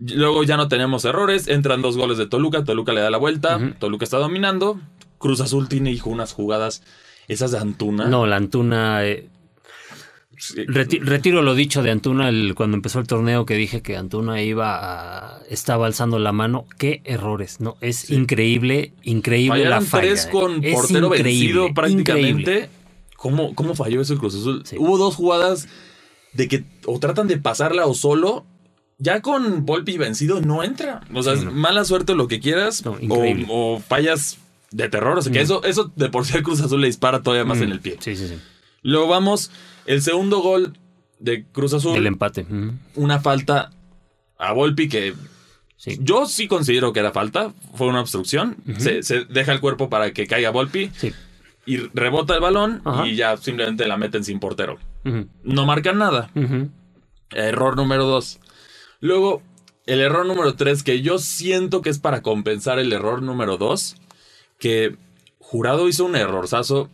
[0.00, 3.74] Luego ya no tenemos errores, entran dos goles de Toluca, Toluca le da la vuelta,
[3.78, 4.80] Toluca está dominando,
[5.18, 6.82] Cruz Azul tiene hijo unas jugadas
[7.28, 8.06] esas de Antuna.
[8.06, 9.04] No, la Antuna.
[9.04, 9.28] Eh,
[10.66, 14.78] retiro lo dicho de Antuna el, cuando empezó el torneo que dije que Antuna iba
[14.78, 16.64] a, estaba alzando la mano.
[16.78, 17.76] Qué errores, ¿no?
[17.80, 20.08] Es increíble, increíble la falla.
[20.08, 22.70] tres con portero vencido prácticamente.
[23.16, 24.62] ¿Cómo, ¿Cómo, falló eso el Cruz Azul?
[24.78, 25.68] Hubo dos jugadas
[26.32, 28.46] de que o tratan de pasarla o solo.
[28.98, 31.00] Ya con Volpi vencido no entra.
[31.14, 32.84] O sea, mala suerte lo que quieras.
[32.84, 32.98] o,
[33.48, 34.38] o fallas
[34.70, 35.18] de terror.
[35.18, 37.60] O sea, que eso, eso de por sí al Cruz Azul le dispara todavía más
[37.60, 37.96] en el pie.
[38.00, 38.38] Sí, sí, sí.
[38.82, 39.50] Luego vamos,
[39.86, 40.76] el segundo gol
[41.18, 41.96] de Cruz Azul.
[41.96, 42.46] El empate.
[42.94, 43.70] Una falta
[44.38, 45.14] a Volpi que
[46.00, 47.52] yo sí considero que era falta.
[47.74, 48.56] Fue una obstrucción.
[48.78, 50.90] se, deja el cuerpo para que caiga Volpi.
[50.96, 51.12] Sí.
[51.66, 54.78] Y rebota el balón y ya simplemente la meten sin portero.
[55.44, 56.30] No marcan nada.
[57.30, 58.40] Error número dos.
[59.00, 59.42] Luego,
[59.86, 63.96] el error número tres, que yo siento que es para compensar el error número dos
[64.58, 64.96] que
[65.38, 66.90] Jurado hizo un errorzazo.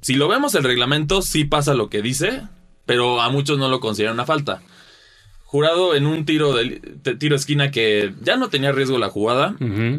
[0.00, 2.42] Si lo vemos el reglamento, sí pasa lo que dice,
[2.86, 4.62] pero a muchos no lo consideran una falta.
[5.44, 6.80] Jurado en un tiro de
[7.18, 9.54] tiro esquina que ya no tenía riesgo la jugada,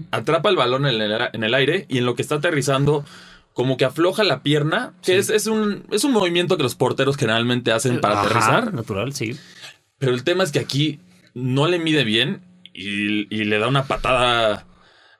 [0.10, 0.99] atrapa el balón en
[1.43, 3.06] el, aire y en lo que está aterrizando
[3.53, 7.71] como que afloja la pierna, que es, un, es un movimiento que los porteros generalmente
[7.71, 8.73] hacen para aterrizar.
[8.73, 9.38] Natural, sí.
[9.99, 10.99] Pero el tema es que aquí
[11.34, 12.41] no le mide bien
[12.74, 14.65] y, y le da una patada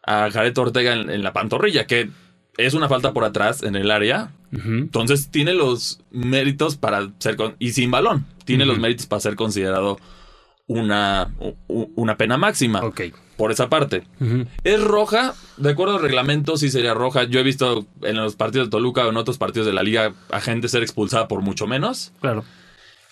[0.06, 2.10] a Jared Ortega en, la pantorrilla, que
[2.58, 4.32] es una falta por atrás en el área.
[4.52, 7.38] Entonces tiene los méritos para ser.
[7.58, 9.97] y sin balón, tiene los méritos para ser considerado
[10.67, 11.34] una,
[11.67, 12.84] una pena máxima.
[12.84, 13.02] Ok.
[13.38, 14.04] Por esa parte.
[14.63, 17.23] Es roja, de acuerdo al reglamento, sí sería roja.
[17.23, 20.13] Yo he visto en los partidos de Toluca o en otros partidos de la liga
[20.30, 22.13] a gente ser expulsada por mucho menos.
[22.21, 22.45] Claro.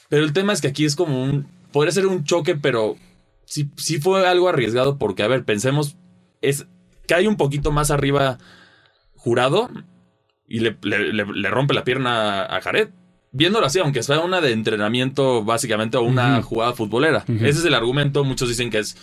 [0.10, 1.48] Pero el tema es que aquí es como un.
[1.71, 2.97] Podría ser un choque, pero
[3.45, 5.97] sí, sí fue algo arriesgado porque, a ver, pensemos.
[6.41, 6.67] Es,
[7.07, 8.38] cae un poquito más arriba
[9.15, 9.69] jurado
[10.47, 10.75] y le,
[11.49, 12.89] rompe la pierna a Jared.
[13.34, 17.23] Viéndolo así, aunque sea una de entrenamiento básicamente o una jugada futbolera.
[17.27, 18.25] Ese es el argumento.
[18.25, 18.97] Muchos dicen que es...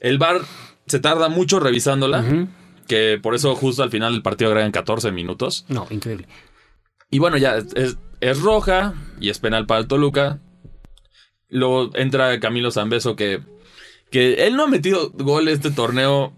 [0.00, 0.40] El VAR
[0.86, 2.46] se tarda mucho revisándola.
[2.86, 5.66] Que por eso justo al final del partido agregan 14 minutos.
[5.68, 6.26] No, increíble.
[7.10, 10.40] Y bueno, ya es, es roja y es penal para el Toluca.
[11.50, 13.40] Luego entra Camilo Zambeso que,
[14.10, 16.32] que él no ha metido gol este torneo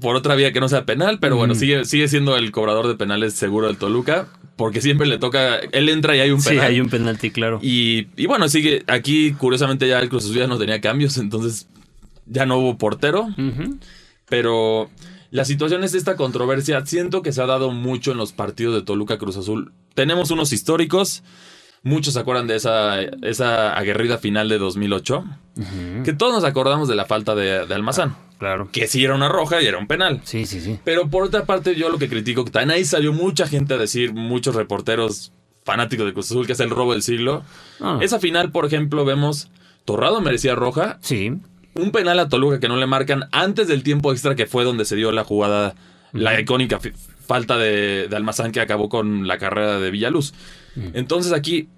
[0.00, 2.96] por otra vía que no sea penal, pero bueno, sigue, sigue siendo el cobrador de
[2.96, 6.60] penales seguro del Toluca, porque siempre le toca, él entra y hay un penal.
[6.60, 7.60] Sí, hay un penalti, claro.
[7.62, 11.68] Y, y bueno, sigue, aquí curiosamente ya el Cruz Azul ya no tenía cambios, entonces
[12.26, 13.28] ya no hubo portero,
[14.28, 14.90] pero
[15.30, 18.82] la situación es esta controversia, siento que se ha dado mucho en los partidos de
[18.82, 19.72] Toluca Cruz Azul.
[19.94, 21.22] Tenemos unos históricos,
[21.86, 25.24] muchos se acuerdan de esa, esa aguerrida final de 2008,
[26.04, 28.16] que todos nos acordamos de la falta de, de Almazán.
[28.38, 28.68] Claro.
[28.70, 30.20] Que sí era una roja y era un penal.
[30.24, 30.78] Sí, sí, sí.
[30.84, 33.78] Pero por otra parte, yo lo que critico, que también ahí salió mucha gente a
[33.78, 35.32] decir, muchos reporteros
[35.64, 37.44] fanáticos de Cruz Azul, que es el robo del siglo.
[37.80, 37.98] Ah.
[38.02, 39.48] Esa final, por ejemplo, vemos,
[39.84, 40.98] Torrado merecía roja.
[41.00, 41.32] Sí.
[41.74, 44.84] Un penal a Toluca que no le marcan antes del tiempo extra que fue donde
[44.84, 45.74] se dio la jugada,
[46.12, 46.80] la icónica
[47.26, 50.32] falta de, Almazán que acabó con la carrera de Villaluz.
[50.94, 51.68] Entonces aquí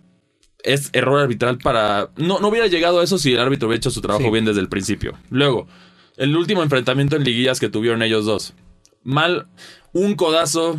[0.62, 2.10] es error arbitral para...
[2.16, 4.60] No, no hubiera llegado a eso si el árbitro hubiera hecho su trabajo bien desde
[4.60, 5.14] el principio.
[5.30, 5.66] Luego,
[6.16, 8.54] el último enfrentamiento en liguillas que tuvieron ellos dos.
[9.04, 9.46] Mal,
[9.92, 10.78] un codazo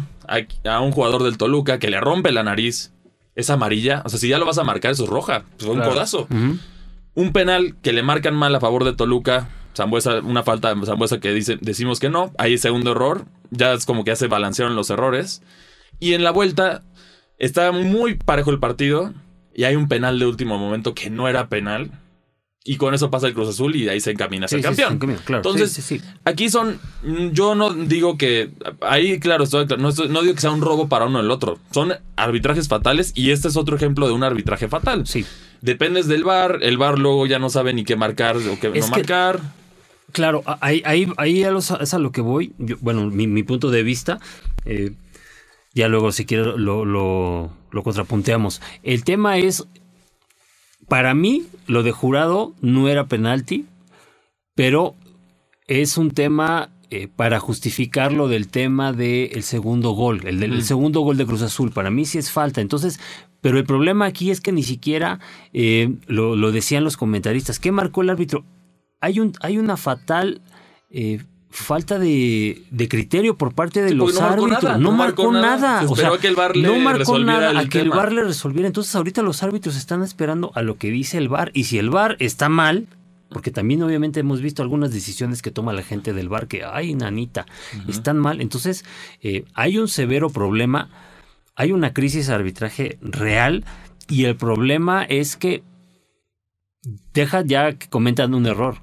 [0.66, 2.94] a, un jugador del Toluca que le rompe la nariz.
[3.36, 4.04] Es amarilla.
[4.06, 5.46] O sea, si ya lo vas a marcar, eso es roja.
[5.58, 6.28] Pues un codazo.
[7.16, 9.50] Un penal que le marcan mal a favor de Toluca.
[9.76, 12.34] Zambuesa, una falta de Zambuesa que dice, decimos que no.
[12.38, 13.26] Ahí segundo error.
[13.50, 15.42] Ya es como que ya se balancearon los errores.
[16.00, 16.84] Y en la vuelta
[17.40, 19.14] está muy parejo el partido.
[19.56, 21.92] Y hay un penal de último momento que no era penal
[22.64, 24.82] Y con eso pasa el Cruz Azul y ahí se encamina a ser Sí, sí,
[24.84, 25.18] campeón.
[25.26, 25.40] claro.
[25.40, 26.06] Entonces, Sí, sí, sí.
[26.24, 26.78] aquí son.
[27.04, 28.52] mm, Yo no digo que.
[28.82, 31.32] Ahí, claro, estoy, no, estoy- no digo que sea un robo para uno o el
[31.32, 31.58] otro.
[31.72, 35.08] Son arbitrajes fatales y este es otro ejemplo de un arbitraje fatal.
[35.08, 35.26] Sí.
[35.62, 38.88] Dependes del VAR, el VAR luego ya no sabe ni qué marcar o qué Es
[38.90, 39.40] no que- marcar.
[40.12, 42.54] Claro, ahí, ahí, ahí a los- es a lo que voy.
[42.60, 44.20] Yo- bueno, mi, mi punto de vista.
[44.66, 44.92] eh,
[45.74, 48.62] ya luego, si quieres, lo, lo, lo contrapunteamos.
[48.84, 49.68] El tema es.
[50.88, 53.66] Para mí, lo de jurado no era penalti,
[54.56, 54.96] pero
[55.68, 60.64] es un tema eh, para justificar lo del tema del segundo gol, el del el
[60.64, 61.72] segundo gol de Cruz Azul.
[61.72, 62.62] Para mí sí es falta.
[62.62, 63.00] Entonces,
[63.42, 65.20] pero el problema aquí es que ni siquiera
[65.54, 67.60] eh, lo, lo decían los comentaristas.
[67.60, 68.44] ¿Qué marcó el árbitro?
[69.00, 70.42] Hay, un, hay una fatal
[70.90, 71.22] eh,
[71.52, 74.64] falta de, de criterio por parte de Sí, los no árbitros.
[74.64, 75.58] nada, no, marcó, nada.
[75.58, 75.80] nada.
[75.82, 77.90] Se O sea, que el VAR le no marcó nada el a que el.
[77.90, 78.68] VAR le resolviera.
[78.68, 81.52] Entonces ahorita los árbitros están esperando a lo que dice el VAR.
[81.54, 82.88] Y si el VAR está mal,
[83.30, 86.94] porque también obviamente hemos visto algunas decisiones que toma la gente del VAR que, ay,
[86.96, 87.46] nanita,
[87.88, 88.42] están mal.
[88.42, 88.86] Entonces
[89.22, 90.90] eh, hay un severo problema,
[91.56, 93.66] hay una crisis de arbitraje real
[94.08, 95.64] y el problema es que
[97.14, 98.78] deja ya que comentan un error.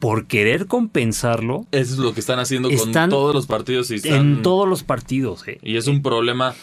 [0.00, 3.96] Por querer compensarlo Eso es lo que están haciendo Están con todos los partidos y
[3.96, 5.46] están- en todos los partidos.
[5.46, 5.58] eh.
[5.62, 6.54] Y es un problema.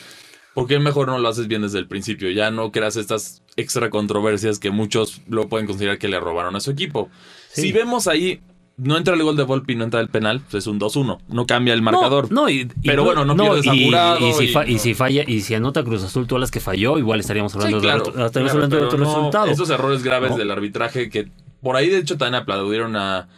[0.53, 2.29] ¿Por qué mejor no lo haces bien desde el principio?
[2.31, 6.59] Ya no creas estas extra controversias que muchos lo pueden considerar que le robaron a
[6.59, 7.09] su equipo.
[7.51, 7.61] Sí.
[7.61, 8.41] Si vemos ahí,
[8.75, 11.19] no entra el gol de Volpi, no entra el penal, pues es un 2-1.
[11.27, 12.31] No cambia el marcador.
[12.31, 13.83] No, no, y- y Pero bueno, no pierdes a y,
[14.29, 16.59] y si y- fa- y si falla, y si anota Cruz Azul todas las que
[16.59, 19.45] falló, igual estaríamos Sí, hablando claro, de otro, estaríamos claro, hablando de otro no, resultado.
[19.51, 20.37] Esos errores graves No.
[20.37, 21.27] del arbitraje que
[21.61, 23.29] por ahí de hecho también aplaudieron a...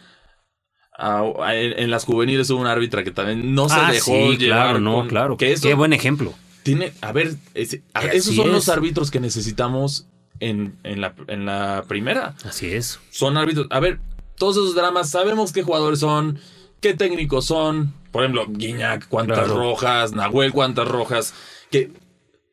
[0.96, 4.36] a- a- en, las juveniles hubo un árbitra que también no se ah, dejó sí,
[4.36, 5.36] llevar claro, no, con- claro.
[5.36, 6.34] que eso Qué buen ejemplo.
[6.62, 8.52] tiene a ver, ese- a- Así esos son es.
[8.52, 10.06] los árbitros que necesitamos
[10.40, 12.98] en, en la, en la primera Así es.
[13.10, 13.66] son árbitros.
[13.70, 14.00] A ver,
[14.36, 16.38] todos esos dramas, sabemos qué jugadores son,
[16.80, 17.92] qué técnicos son.
[18.10, 19.54] Por ejemplo, Guiñac, cuántas Claro.
[19.58, 21.34] rojas, Nahuel, cuántas rojas.
[21.70, 21.92] Que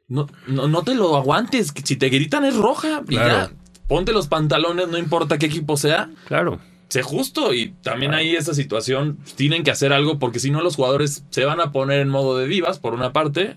[0.10, 1.73] no, no, no te lo aguantes.
[1.84, 3.01] Si te gritan es roja.
[3.08, 3.51] Claro.
[3.88, 6.10] Ponte los pantalones, no importa qué equipo sea.
[6.28, 6.60] Claro.
[6.89, 7.54] Sé justo.
[7.54, 11.45] Y también ahí esa situación tienen que hacer algo porque si no los jugadores se
[11.45, 13.56] van a poner en modo de divas, por una parte.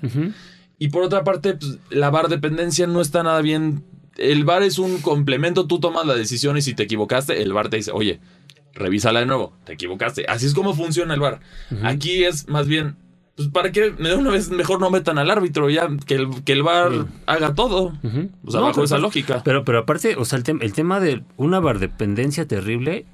[0.79, 3.85] Y por otra parte, pues, la VAR dependencia no está nada bien.
[4.17, 7.69] El VAR es un complemento, tú tomas la decisión y si te equivocaste, el VAR
[7.69, 8.21] te dice, oye,
[8.75, 10.27] revísala de nuevo, te equivocaste.
[10.29, 11.41] Así es como funciona el VAR.
[11.83, 12.97] Aquí es más bien,
[13.37, 16.53] pues para que de una vez mejor no metan al árbitro, ya que el, que
[16.53, 17.05] el Sí.
[17.27, 17.93] haga todo.
[18.45, 19.43] O sea, No, bajo esa lógica.
[19.45, 23.07] Pero, pero aparte, o sea, el, tem- el tema de una bardependencia terrible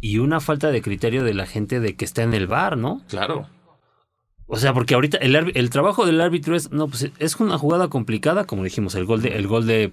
[0.00, 3.02] y una falta de criterio de la gente de que está en el bar, ¿no?
[3.08, 3.46] claro.
[4.52, 7.86] O sea, porque ahorita el, el trabajo del árbitro es, no, pues es una jugada
[7.86, 9.92] complicada, como dijimos, el gol de, el gol de,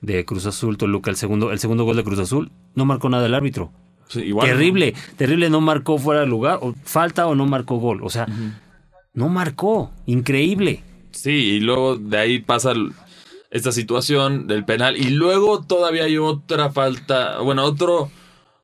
[0.00, 3.26] de Cruz Azul, Toluca, el segundo, el segundo gol de Cruz Azul, no marcó nada
[3.26, 3.72] el árbitro.
[4.06, 7.98] Sí, igual, terrible, terrible, no marcó fuera de lugar, o falta o no marcó gol.
[8.04, 8.28] O sea,
[9.16, 10.84] no marcó, increíble.
[11.10, 12.74] Sí, y luego de ahí pasa
[13.50, 18.10] esta situación del penal y luego todavía hay otra falta, bueno, otro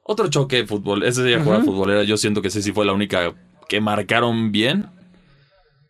[0.04, 1.02] otro choque de fútbol.
[1.04, 3.32] Ese día jugada futbolera, yo siento que ese sí fue la única
[3.68, 4.86] que marcaron bien.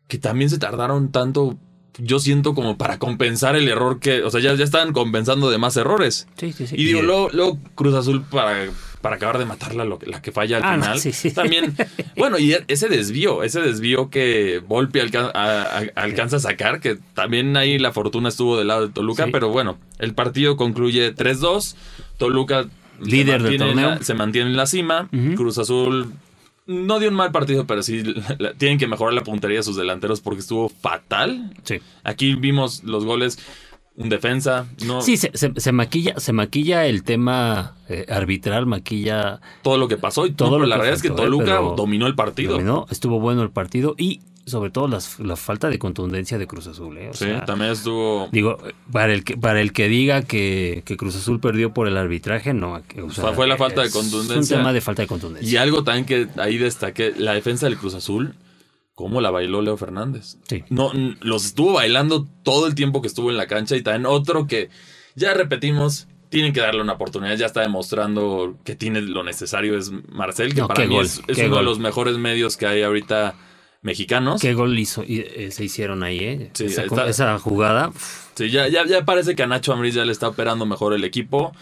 [0.06, 1.58] Que también se tardaron tanto,
[1.98, 5.58] yo siento como para compensar el error que, o sea, ya, ya estaban compensando de
[5.58, 6.28] más errores.
[6.36, 6.76] Sí, sí, sí.
[6.78, 8.66] Y digo, luego, luego Cruz Azul para,
[9.02, 10.98] para acabar de matarla, lo la que falla al Ah, no, final.
[11.00, 11.30] sí, sí.
[11.32, 11.74] También,
[12.16, 16.96] bueno, y ese desvío, ese desvío que Volpi alca- a- a- alcanza a sacar, que
[17.14, 19.30] también ahí la fortuna estuvo del lado de Toluca, Sí.
[19.32, 21.76] pero bueno, el partido concluye 3-2.
[22.16, 22.66] Toluca
[23.00, 23.90] Líder del torneo.
[23.90, 25.08] la- se mantiene en la cima.
[25.36, 26.12] Cruz Azul
[26.66, 29.62] no dio un mal partido, pero sí la- la- tienen que mejorar la puntería de
[29.64, 31.52] sus delanteros porque estuvo fatal.
[31.64, 31.80] Sí.
[32.04, 33.38] Aquí vimos los goles,
[33.96, 39.40] un defensa, no Sí, se, se- se maquilla, se maquilla el tema eh, arbitral, maquilla
[39.62, 41.44] todo lo que pasó y Todo todo lo la que verdad es que eh, Toluca
[41.44, 42.52] pero dominó el partido.
[42.52, 46.66] dominó, estuvo bueno el partido y sobre todo las- la falta de contundencia de Cruz
[46.66, 46.96] Azul.
[46.98, 47.10] ¿eh?
[47.10, 48.58] O Sí, sea, también estuvo Digo,
[48.90, 52.52] para el que, para el que diga que, que Cruz Azul perdió por el arbitraje,
[52.54, 52.82] no.
[52.88, 54.56] que, o sea, Fue la falta de es contundencia.
[54.56, 55.48] un tema de falta de contundencia.
[55.52, 58.34] Y algo también que ahí destaqué, la defensa del Cruz Azul,
[58.94, 60.36] cómo la bailó Leo Fernández.
[60.48, 60.64] Sí.
[60.70, 64.46] No, los estuvo bailando todo el tiempo que estuvo en la cancha y también otro
[64.46, 64.68] que
[65.14, 69.90] ya repetimos, tienen que darle una oportunidad, ya está demostrando que tiene lo necesario, es
[70.10, 73.34] Marcel, que No, para mí gol, es, uno de los mejores medios que hay ahorita
[73.82, 74.40] mexicanos.
[74.40, 76.50] ¿Qué gol hizo, eh, se hicieron ahí, eh?
[76.54, 77.92] Sí, esa, está- esa jugada.
[78.34, 81.04] Sí, ya, ya, ya parece que a Nacho Ambriz ya le está operando mejor el
[81.04, 81.52] equipo.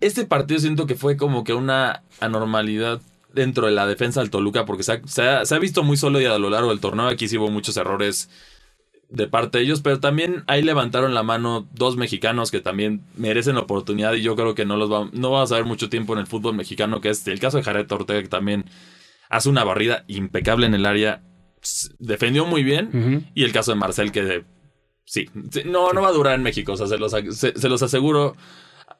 [0.00, 3.00] Este partido siento que fue como que una anormalidad
[3.34, 5.96] dentro de la defensa del Toluca porque se ha, se ha- se ha visto muy
[5.96, 7.06] sólido a lo largo del torneo.
[7.08, 8.30] Aquí sí hubo muchos errores
[9.10, 13.54] de parte de ellos, pero también ahí levantaron la mano dos mexicanos que también merecen
[13.54, 16.14] la oportunidad y yo creo que no los va, no vamos a ver mucho tiempo
[16.14, 18.64] en el fútbol mexicano, que es el caso de Jared Ortega, que también
[19.28, 21.22] hace una barrida impecable en el área,
[21.98, 24.44] defendió muy bien, y el caso de Marcel, que
[25.04, 25.28] sí,
[25.64, 28.36] no, no va a durar en México, o sea, se los, se los aseguro.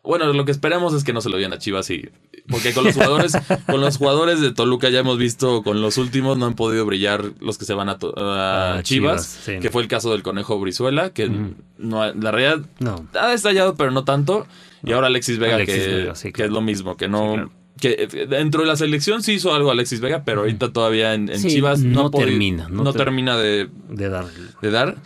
[0.04, 2.08] Bueno, lo que esperamos es que no se lo digan a Chivas y
[2.48, 3.32] porque con los jugadores,
[3.66, 7.32] con los jugadores de Toluca ya hemos visto con los últimos no han podido brillar
[7.40, 9.58] los que se van a, Chivas, Chivas, sí.
[9.60, 11.30] que fue el caso del conejo Brizuela, que
[11.78, 13.06] no la realidad No.
[13.18, 14.46] ha estallado pero no tanto
[14.84, 16.48] y ahora Alexis Vega Alexis que, Vega, sí, que claro.
[16.50, 17.50] es lo mismo, que no Sí, claro.
[17.80, 21.30] que eh, dentro de la selección sí hizo algo Alexis Vega, pero ahorita todavía en,
[21.30, 24.26] en Chivas no, termina, no no ter- termina de, De dar.
[24.60, 24.96] de dar.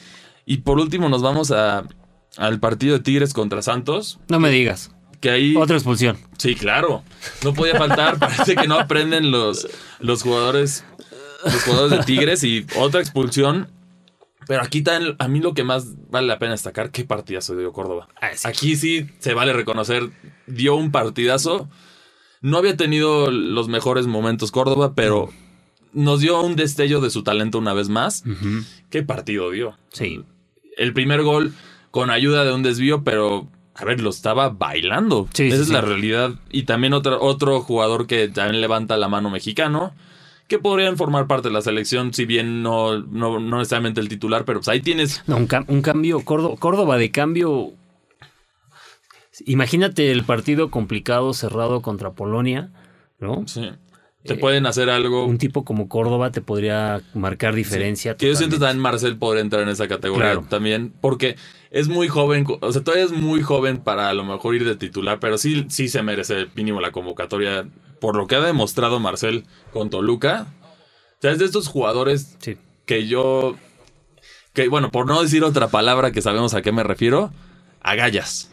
[0.45, 1.85] Y por último nos vamos a,
[2.37, 4.91] al partido de Tigres contra Santos, No me digas.
[5.21, 5.57] que ahí...
[5.57, 6.17] Otra expulsión.
[6.39, 7.03] Sí, claro.
[7.45, 8.19] No podía faltar.
[8.21, 9.67] Parece que no aprenden los,
[10.01, 10.85] los jugadores
[11.45, 13.69] los jugadores de Tigres y otra expulsión.
[14.47, 17.73] Pero aquí también, a mí lo que más vale la pena destacar, qué partidazo dio
[17.73, 18.09] Córdoba.
[18.21, 18.49] Ah, sí.
[18.49, 20.11] Aquí sí se vale reconocer,
[20.47, 21.69] dio un partidazo.
[22.41, 25.31] No había tenido los mejores momentos Córdoba, pero
[25.93, 28.23] nos dio un destello de su talento una vez más.
[28.91, 29.77] ¿Qué partido dio?
[29.93, 30.25] Sí.
[30.77, 31.53] el primer gol
[31.91, 35.29] con ayuda de un desvío, pero a ver, lo estaba bailando.
[35.33, 35.73] Sí, Esa sí, es sí.
[35.73, 36.33] la realidad.
[36.51, 39.93] Y también otro, otro jugador que también levanta la mano mexicano,
[40.49, 44.45] que podrían formar parte de la selección, si bien no, no, no necesariamente el titular,
[44.45, 45.23] pero pues ahí tienes.
[45.27, 47.73] No, un, cam- un cambio, Córdoba, Córdoba de cambio.
[49.47, 52.71] Imagínate el partido complicado cerrado contra Polonia,
[53.21, 53.45] ¿no?
[53.47, 53.71] Sí,
[54.25, 55.25] te pueden hacer algo.
[55.27, 58.17] Un tipo como Córdoba te podría marcar diferencia.
[58.17, 60.47] Que yo siento también Marcel podría entrar en esa categoría Claro.
[60.49, 61.37] también, porque
[61.71, 64.77] es muy joven, o sea, todavía es muy joven para a lo mejor ir de
[64.77, 67.69] titular, pero sí, sí se merece mínimo la convocatoria
[68.01, 70.47] por lo que ha demostrado Marcel con Toluca.
[71.19, 72.57] O sea, es de estos jugadores Sí.
[72.87, 73.57] que yo,
[74.53, 77.33] que bueno, por no decir otra palabra que sabemos a qué me refiero,
[77.83, 78.51] agallas.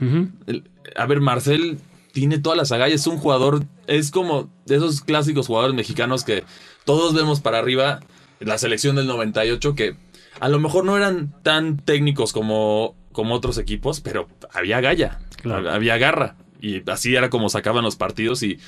[0.48, 1.80] El- A ver, Marcel
[2.14, 6.44] tiene todas las agallas, es un jugador, es como de esos clásicos jugadores mexicanos que
[6.86, 8.00] todos vemos para arriba,
[8.40, 9.96] la selección del 98, que
[10.40, 15.72] a lo mejor no eran tan técnicos como, como otros equipos, pero había galla, Claro.
[15.72, 18.60] había garra, y así era como sacaban los partidos y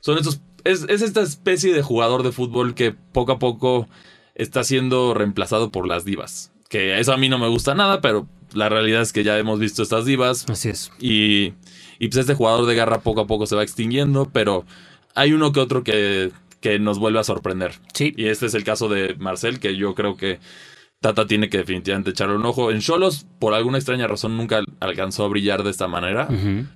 [0.00, 3.88] son estos, es, es esta especie de jugador de fútbol que poco a poco
[4.34, 8.26] está siendo reemplazado por las divas, que eso a mí no me gusta nada, pero
[8.54, 10.92] la realidad es que ya hemos visto estas divas, Así es.
[11.00, 11.54] y,
[11.98, 14.64] y pues este jugador de garra poco a poco se va extinguiendo, pero
[15.14, 16.30] hay uno que otro que,
[16.60, 17.72] que nos vuelve a sorprender.
[17.94, 18.12] Sí.
[18.16, 20.38] Y este es el caso de Marcel, que yo creo que
[21.00, 22.70] Tata tiene que definitivamente echarle un ojo.
[22.70, 26.26] En Cholos, por alguna extraña razón, nunca alcanzó a brillar de esta manera,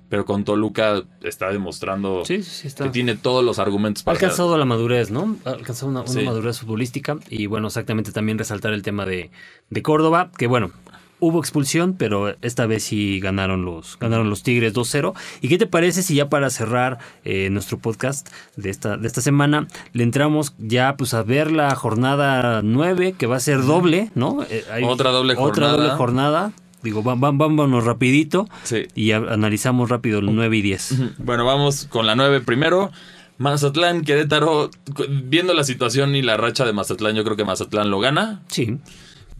[0.09, 2.83] pero con Toluca está demostrando Sí, sí, está.
[2.83, 4.17] que tiene todos los argumentos Ha para...
[4.17, 5.37] alcanzado la madurez, ¿no?
[5.43, 6.21] Ha alcanzado una, una Sí.
[6.23, 7.17] madurez futbolística.
[7.29, 9.31] Y bueno, exactamente también resaltar el tema de,
[9.71, 10.71] de Córdoba, que bueno,
[11.21, 15.13] hubo expulsión, pero esta vez sí ganaron los, ganaron los Tigres 2-0.
[15.39, 19.21] ¿Y qué te parece si ya para cerrar eh, nuestro podcast de esta, de esta
[19.21, 24.11] semana, le entramos ya pues a ver la jornada 9, que va a ser doble,
[24.15, 24.43] ¿no?
[24.49, 25.77] Eh, hay Otra doble Otra jornada.
[25.77, 26.51] doble jornada.
[26.83, 28.87] Digo, vámonos rapidito Sí.
[28.95, 30.95] y analizamos rápido el 9 y 10.
[31.19, 32.91] Bueno, vamos con la 9 primero.
[33.37, 34.69] Mazatlán, Querétaro,
[35.09, 38.41] viendo la situación y la racha de Mazatlán, yo creo que Mazatlán lo gana.
[38.47, 38.77] Sí.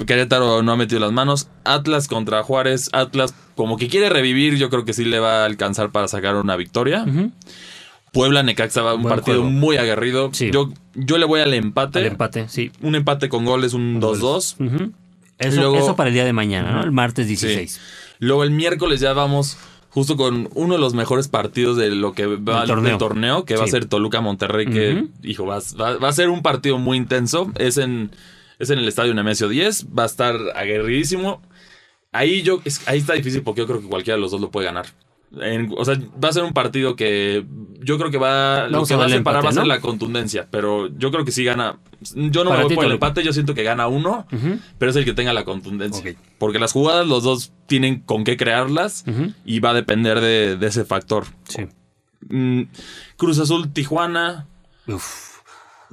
[0.06, 1.48] Querétaro no ha metido las manos.
[1.64, 2.90] Atlas contra Juárez.
[2.94, 6.36] Atlas, como que quiere revivir, yo creo que sí le va a alcanzar para sacar
[6.36, 7.06] una victoria.
[8.12, 9.50] Puebla Necaxa va un Buen partido juego.
[9.52, 10.30] muy aguerrido.
[10.34, 10.52] Sí.
[10.52, 12.00] Yo, yo le voy al empate.
[12.00, 12.72] El empate, sí.
[12.82, 14.56] Un empate con goles, un 2-2.
[14.60, 14.92] Ujú.
[15.40, 16.84] Eso, Luego- eso para el día de mañana, ¿no?
[16.84, 17.72] El martes 16.
[17.72, 17.80] Sí.
[18.20, 19.58] Luego el miércoles ya vamos
[19.90, 23.46] justo con uno de los mejores partidos de lo que va Del torneo.
[23.46, 26.78] que va a ser Toluca Monterrey, que hijo, va, va- va a ser un partido
[26.78, 27.52] muy intenso.
[27.56, 28.12] Es en,
[28.62, 31.42] es en el estadio Nemesio 10, va a estar aguerridísimo.
[32.12, 34.52] Ahí yo es- ahí está difícil porque yo creo que cualquiera de los dos lo
[34.52, 34.86] puede ganar.
[35.40, 37.46] En- o sea, va a ser un partido que
[37.80, 39.68] yo creo que va lo que a va a separar va a ser ¿no?
[39.70, 41.80] la contundencia, pero yo creo que sí gana.
[42.16, 44.28] Yo no Para me voy por el empate, yo siento que gana uno,
[44.78, 46.16] pero es el que tenga la contundencia.
[46.38, 49.06] Porque las jugadas los dos tienen con qué crearlas
[49.46, 51.28] y va a depender de, de ese factor.
[51.48, 51.66] Sí.
[52.28, 52.64] Mm,
[53.16, 54.48] Cruz Azul, Tijuana.
[54.88, 55.31] Uf.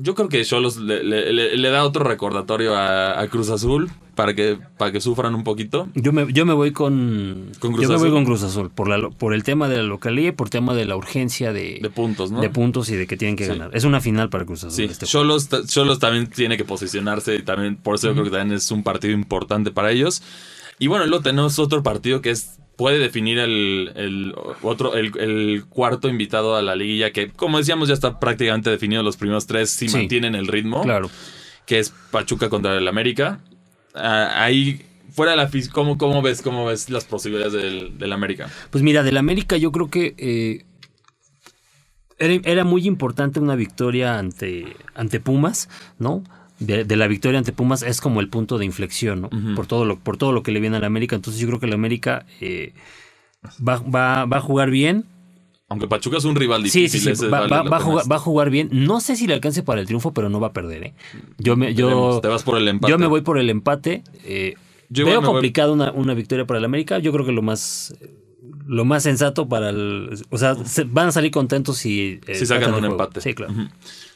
[0.01, 3.91] Yo creo que Cholos le, le- le- le da otro recordatorio a, a Cruz Azul
[4.15, 5.89] para que, para que sufran un poquito.
[5.95, 8.13] Yo me, yo me voy con, Con Cruz yo me voy Azul.
[8.15, 10.85] con Cruz Azul por, la, por el tema de la localía y por tema de
[10.87, 12.41] la urgencia de, De puntos, ¿no?
[12.41, 13.51] de puntos y de que tienen que Sí.
[13.51, 13.71] ganar.
[13.75, 14.73] Es una final para Cruz Azul.
[14.73, 15.07] Sí, este.
[15.07, 18.57] Cholos, ta- Cholos también tiene que posicionarse y también por eso yo creo que también
[18.57, 20.23] es un partido importante para ellos.
[20.81, 25.65] Y bueno, luego tenemos otro partido que es puede definir el, el otro el, el
[25.69, 29.69] cuarto invitado a la liguilla que como decíamos ya está prácticamente definido los primeros tres
[29.71, 29.97] si Sí.
[29.99, 31.11] mantienen el ritmo Claro.
[31.67, 33.41] que es Pachuca contra el América.
[33.95, 38.49] Ah, ahí fuera de la ¿cómo, cómo ves cómo ves las posibilidades del, del América?
[38.71, 40.65] Pues mira, del América yo creo que eh,
[42.19, 45.69] era, era muy importante una victoria ante, ante Pumas,
[45.99, 46.23] ¿no?
[46.61, 49.31] De, de la victoria ante Pumas es como el punto de inflexión, ¿no?
[49.55, 51.15] por, todo lo, por todo lo que le viene al América.
[51.15, 52.73] Entonces yo creo que el América eh,
[53.67, 55.05] va, va, va a jugar bien.
[55.69, 57.01] Aunque Pachuca es un rival Sí, difícil.
[57.01, 57.11] sí, sí.
[57.13, 58.71] ese Va, vale va- la a jugar, va a jugar bien.
[58.73, 60.95] No sé si le alcance para el triunfo, pero no va a perder, ¿eh?
[61.39, 62.21] Yo me, yo, Veremos.
[62.23, 62.91] Te vas por el empate.
[62.91, 64.03] yo me voy por el empate.
[64.25, 64.55] eh,
[64.89, 66.99] Yo veo me voy- complicado una, una victoria para el América.
[66.99, 67.95] Yo creo que lo más
[68.67, 70.23] lo más sensato para el...
[70.31, 72.21] O sea, se- van a salir contentos si...
[72.27, 73.21] eh, Si sacan un empate.
[73.21, 73.55] Sí, claro.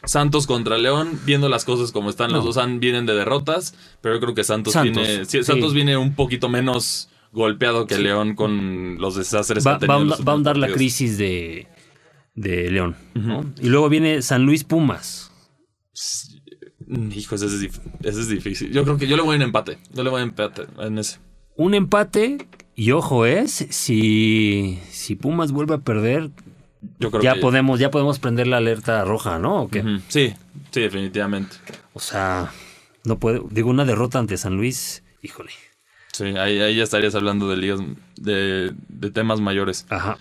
[0.05, 4.17] Santos contra León, viendo las cosas como están, los dos han- vienen de derrotas, pero
[4.17, 5.25] yo creo que Santos, Santos, viene.
[5.25, 5.43] sí.
[5.45, 9.97] Santos viene un poquito menos golpeado que León con los desastres Va, que ha va
[9.99, 11.67] tenido a va a últimos la crisis de,
[12.35, 12.97] de León.
[13.15, 13.45] ¿no?
[13.61, 15.31] Y luego viene San Luis Pumas.
[17.15, 17.53] Hijo, ese es,
[18.03, 18.71] ese es difícil.
[18.73, 19.79] Yo creo que yo le voy en empate.
[19.95, 21.19] Yo le voy en empate en ese.
[21.57, 26.31] Un empate y ojo es, si, si Pumas vuelve a perder,
[26.99, 29.63] Yo creo ya que podemos, ya podemos prender la alerta roja, ¿no?
[29.63, 29.81] ¿O qué?
[29.81, 30.01] Ujú.
[30.09, 30.35] Sí,
[30.71, 31.57] sí, definitivamente.
[31.95, 32.51] O sea,
[33.05, 35.51] no puede, digo, una derrota ante San Luis, híjole.
[36.13, 37.81] Sí, ahí, ahí ya estarías hablando de ligas,
[38.17, 39.87] de, de temas mayores.
[39.89, 40.19] Ajá.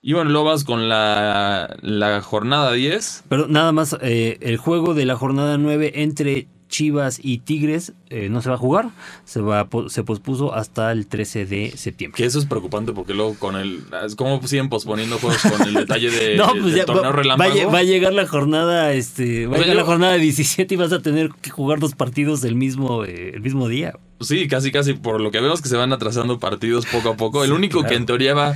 [0.00, 3.24] Y bueno, luego vas con la, la jornada 10.
[3.28, 8.28] Pero nada más, eh, el juego de la jornada 9 entre Chivas y Tigres eh,
[8.30, 8.88] no se va a jugar,
[9.26, 12.16] se va se pospuso hasta el 13 de septiembre.
[12.16, 13.84] Que eso es preocupante porque luego con el...
[14.04, 17.14] Es como siguen posponiendo juegos con el detalle de, No, pues ya torneo va, va
[17.14, 17.54] a relámpago.
[17.54, 20.74] lle- va a llegar la jornada, este, va O a sea, llegar la jornada 17
[20.74, 23.92] y vas a tener que jugar dos partidos el mismo, eh, el mismo día.
[24.20, 24.94] Sí, casi, casi.
[24.94, 27.44] Por lo que vemos que se van atrasando partidos poco a poco.
[27.44, 27.88] El único claro.
[27.90, 28.54] que en teoría va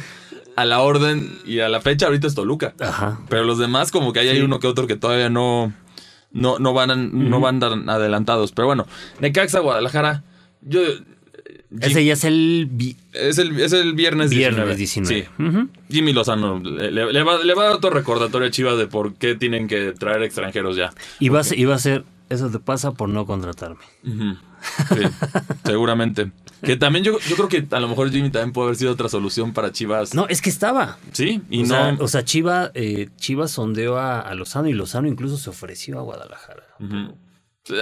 [0.57, 2.73] a la orden y a la fecha ahorita es Toluca.
[2.81, 3.21] Ajá.
[3.29, 4.41] Pero los demás como que hay Sí.
[4.41, 5.73] uno que otro que todavía no,
[6.37, 8.53] no, no van, a- no van tan adelantados.
[8.53, 8.87] Pero bueno,
[9.21, 10.23] Necaxa, Guadalajara.
[10.63, 10.81] Yo...
[11.81, 12.71] Ese ya es el
[13.13, 14.55] Es el, es el viernes 19.
[14.55, 15.29] viernes 19.
[15.29, 15.29] Sí.
[15.91, 19.35] Jimmy Lozano le, va, le va a dar otro recordatorio a Chivas de por qué
[19.35, 20.93] tienen que traer extranjeros ya.
[21.19, 23.83] Y va, a ser, y va a ser, eso te pasa por no contratarme.
[24.05, 24.37] Ujú.
[24.89, 25.03] Sí,
[25.65, 26.31] seguramente.
[26.63, 29.09] Que también yo, yo creo que a lo mejor Jimmy también puede haber sido otra
[29.09, 30.15] solución para Chivas.
[30.15, 30.99] No, es que estaba.
[31.13, 31.69] Sí, y o, no.
[31.69, 35.99] sea, o sea, Chiva, eh, Chivas sondeó a, a Lozano y Lozano incluso se ofreció
[35.99, 36.63] a Guadalajara.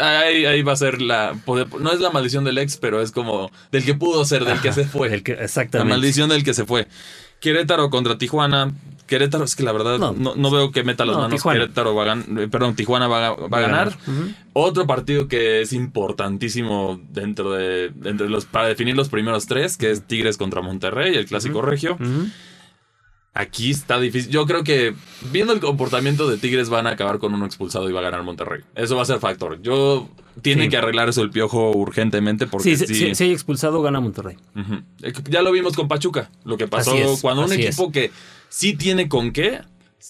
[0.00, 1.36] Ahí, ahí va a ser la.
[1.78, 4.72] No es la maldición del ex, pero es como del que pudo ser, del que
[4.72, 5.12] se fue.
[5.12, 5.90] El que- la exactamente.
[5.92, 6.88] maldición del que se fue.
[7.40, 8.72] Querétaro contra Tijuana.
[9.06, 10.34] Querétaro, es que la verdad no, No.
[10.34, 11.36] no, veo que meta las No, manos.
[11.36, 11.60] Tijuana.
[11.60, 12.48] Querétaro va a ganar.
[12.50, 13.96] Perdón, Tijuana va, a- va a ganar.
[14.54, 19.90] Otro partido que es importantísimo dentro de, entre los, para definir los primeros tres, que
[19.90, 21.98] es Tigres contra Monterrey, el clásico regio.
[23.36, 24.30] Aquí está difícil.
[24.30, 24.94] Yo creo que
[25.32, 28.22] viendo el comportamiento de Tigres van a acabar con uno expulsado y va a ganar
[28.22, 28.62] Monterrey.
[28.76, 29.60] Eso va a ser factor.
[29.60, 30.08] Yo
[30.40, 30.70] tienen Sí.
[30.70, 33.14] que arreglar eso el piojo urgentemente porque Sí, sí.
[33.14, 34.36] si, hay expulsado, gana Monterrey.
[35.02, 36.30] Eh, Ya lo vimos con Pachuca.
[36.44, 38.12] Lo que pasó es, cuando un equipo que
[38.48, 39.62] sí tiene con qué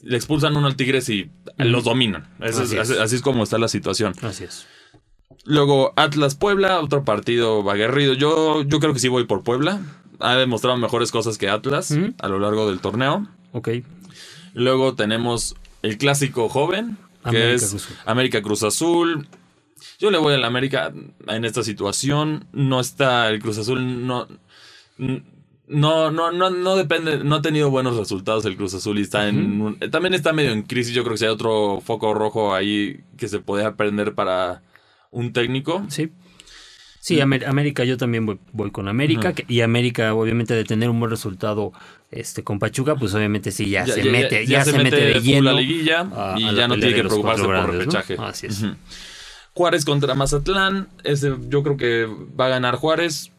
[0.03, 2.29] le expulsan uno al Tigres y los dominan.
[2.41, 2.75] Es- es.
[2.91, 4.13] así es como está la situación.
[4.21, 4.67] Así es.
[5.47, 8.13] Luego Atlas Puebla, otro partido aguerrido.
[8.15, 9.81] Yo, yo creo que sí voy por Puebla.
[10.21, 13.27] Ha demostrado mejores cosas que Atlas a lo largo del torneo.
[13.53, 13.69] Ok.
[14.55, 17.89] Luego tenemos el clásico joven, que América es Cruz.
[18.07, 19.27] América Cruz Azul.
[19.99, 20.93] Yo le voy al América
[21.29, 22.47] en esta situación.
[22.53, 24.27] No está el Cruz Azul, no.
[25.67, 29.29] No, no, no, no depende, no ha tenido buenos resultados el Cruz Azul y está
[29.29, 30.93] en un- también está medio en crisis.
[30.95, 34.63] Yo creo que si hay otro foco rojo ahí que se puede aprender para
[35.11, 35.83] un técnico.
[35.89, 36.11] Sí.
[37.05, 39.35] Sí, Amer- América, yo también voy, voy con América.
[39.35, 41.71] que- y América, obviamente, de tener un buen resultado
[42.11, 45.53] este, con Pachuca, pues obviamente sí, ya, se mete, ya, se, mete, de lleno.
[45.53, 47.81] la liguilla a- y a ya no tiene que preocuparse por grandes, ¿no?
[47.81, 48.17] repechaje.
[48.19, 48.63] Así es.
[48.63, 48.75] Ujú.
[49.53, 50.89] Juárez contra Mazatlán.
[51.03, 52.09] Ese yo creo que
[52.41, 53.31] va a ganar Juárez.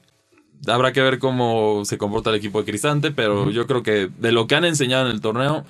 [0.68, 4.32] Habrá que ver cómo se comporta el equipo de Cristante, pero yo creo que de
[4.32, 5.66] lo que han enseñado en el torneo,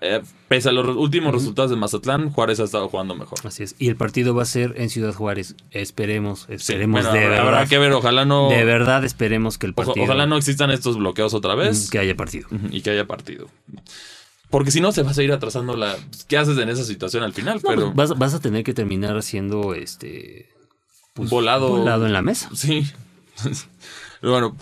[0.00, 3.38] eh, pese a los últimos resultados de Mazatlán, Juárez ha estado jugando mejor.
[3.44, 3.74] Así es.
[3.78, 5.54] Y el partido va a ser en Ciudad Juárez.
[5.70, 7.46] Esperemos, Sí, esperemos bueno, de habrá, verdad.
[7.54, 10.04] habrá que ver, ojalá no, De verdad esperemos que el partido.
[10.04, 11.90] ojalá no existan estos bloqueos otra vez.
[11.90, 12.48] Que haya partido.
[12.70, 13.48] Y que haya partido.
[14.50, 15.96] Porque si no, se va a seguir atrasando la.
[16.28, 17.56] ¿Qué haces en esa situación al final?
[17.62, 20.48] No, pero pues vas, vas a tener que terminar haciendo este.
[21.14, 21.68] pues, volado.
[21.68, 22.48] volado en la mesa.
[22.54, 22.86] Sí.
[24.22, 24.56] bueno,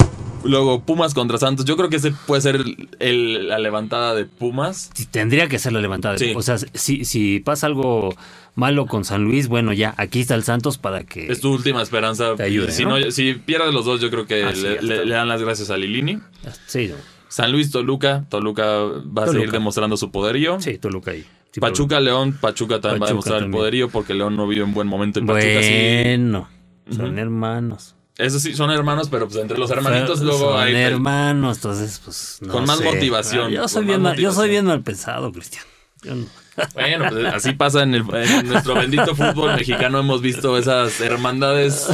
[0.44, 1.64] luego Pumas contra Santos.
[1.64, 4.90] Yo creo que ese puede ser el- el- la levantada de Pumas.
[4.94, 6.18] Sí, Tendría que ser la levantada.
[6.18, 6.32] Sí.
[6.36, 8.14] O sea, si, si pasa algo
[8.54, 11.30] malo con San Luis, bueno, ya, aquí está el Santos para que.
[11.30, 12.34] Es tu última esperanza.
[12.36, 12.98] Te ayude, si, ¿no?
[12.98, 16.18] no, si pierdes los dos, yo creo que Ah, le, dan las gracias a Lilini.
[16.66, 16.94] Sí, no.
[17.28, 18.26] San Luis, Toluca.
[18.28, 20.60] Toluca va a seguir demostrando su poderío.
[20.60, 21.24] sí, Toluca ahí.
[21.50, 22.36] Sí, Pachuca, León.
[22.40, 25.20] Pachuca también va a demostrar el poderío porque León no vive un buen momento.
[25.20, 25.72] Y Pachuca sí.
[26.16, 26.48] Bueno,
[26.90, 27.93] son hermanos.
[28.16, 30.74] Eso sí, son hermanos, pero pues entre los hermanitos Son- luego son hay...
[30.74, 32.84] hermanos, entonces pues no Con más sé.
[32.84, 34.50] motivación, Yo soy bien, mal- yo soy motivación.
[34.50, 35.64] bien mal pensado, Cristian.
[36.02, 36.26] Yo no-
[36.74, 39.98] Bueno, pues así pasa en, el- en nuestro bendito fútbol mexicano.
[39.98, 41.88] Hemos visto esas hermandades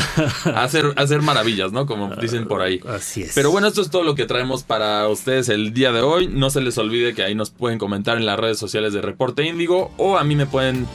[0.55, 1.87] hacer, hacer maravillas, ¿no?
[1.87, 2.79] Como dicen por ahí.
[2.87, 3.33] Así es.
[3.35, 6.29] Pero bueno, esto es todo lo que traemos para ustedes el día de hoy.
[6.29, 9.43] No se les olvide que ahí nos pueden comentar en las redes sociales de Reporte
[9.45, 10.87] Índigo o a mí me pueden,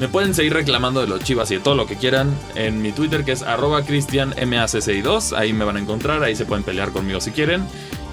[0.00, 2.92] me pueden seguir reclamando de los chivas y de todo lo que quieran en mi
[2.92, 5.36] Twitter que es arroba cristianmac62.
[5.36, 7.66] Ahí me van a encontrar, ahí se pueden pelear conmigo si quieren.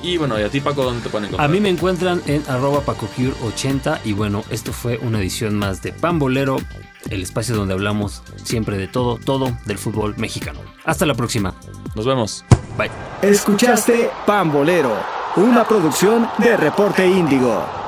[0.04, 1.48] Y bueno, y a ti Paco, ¿dónde te pueden encontrar?
[1.48, 5.92] A mí me encuentran en arroba pacocure80 y bueno, esto fue una edición más de
[5.94, 6.58] Pambolero,
[7.10, 10.60] el espacio donde hablamos siempre de todo, todo del fútbol mexicano.
[10.86, 11.54] Hasta la próxima.
[11.96, 12.44] Nos vemos.
[12.78, 12.90] Bye.
[13.22, 14.98] Escuchaste Pambolero,
[15.36, 17.81] una producción de Reporte Índigo.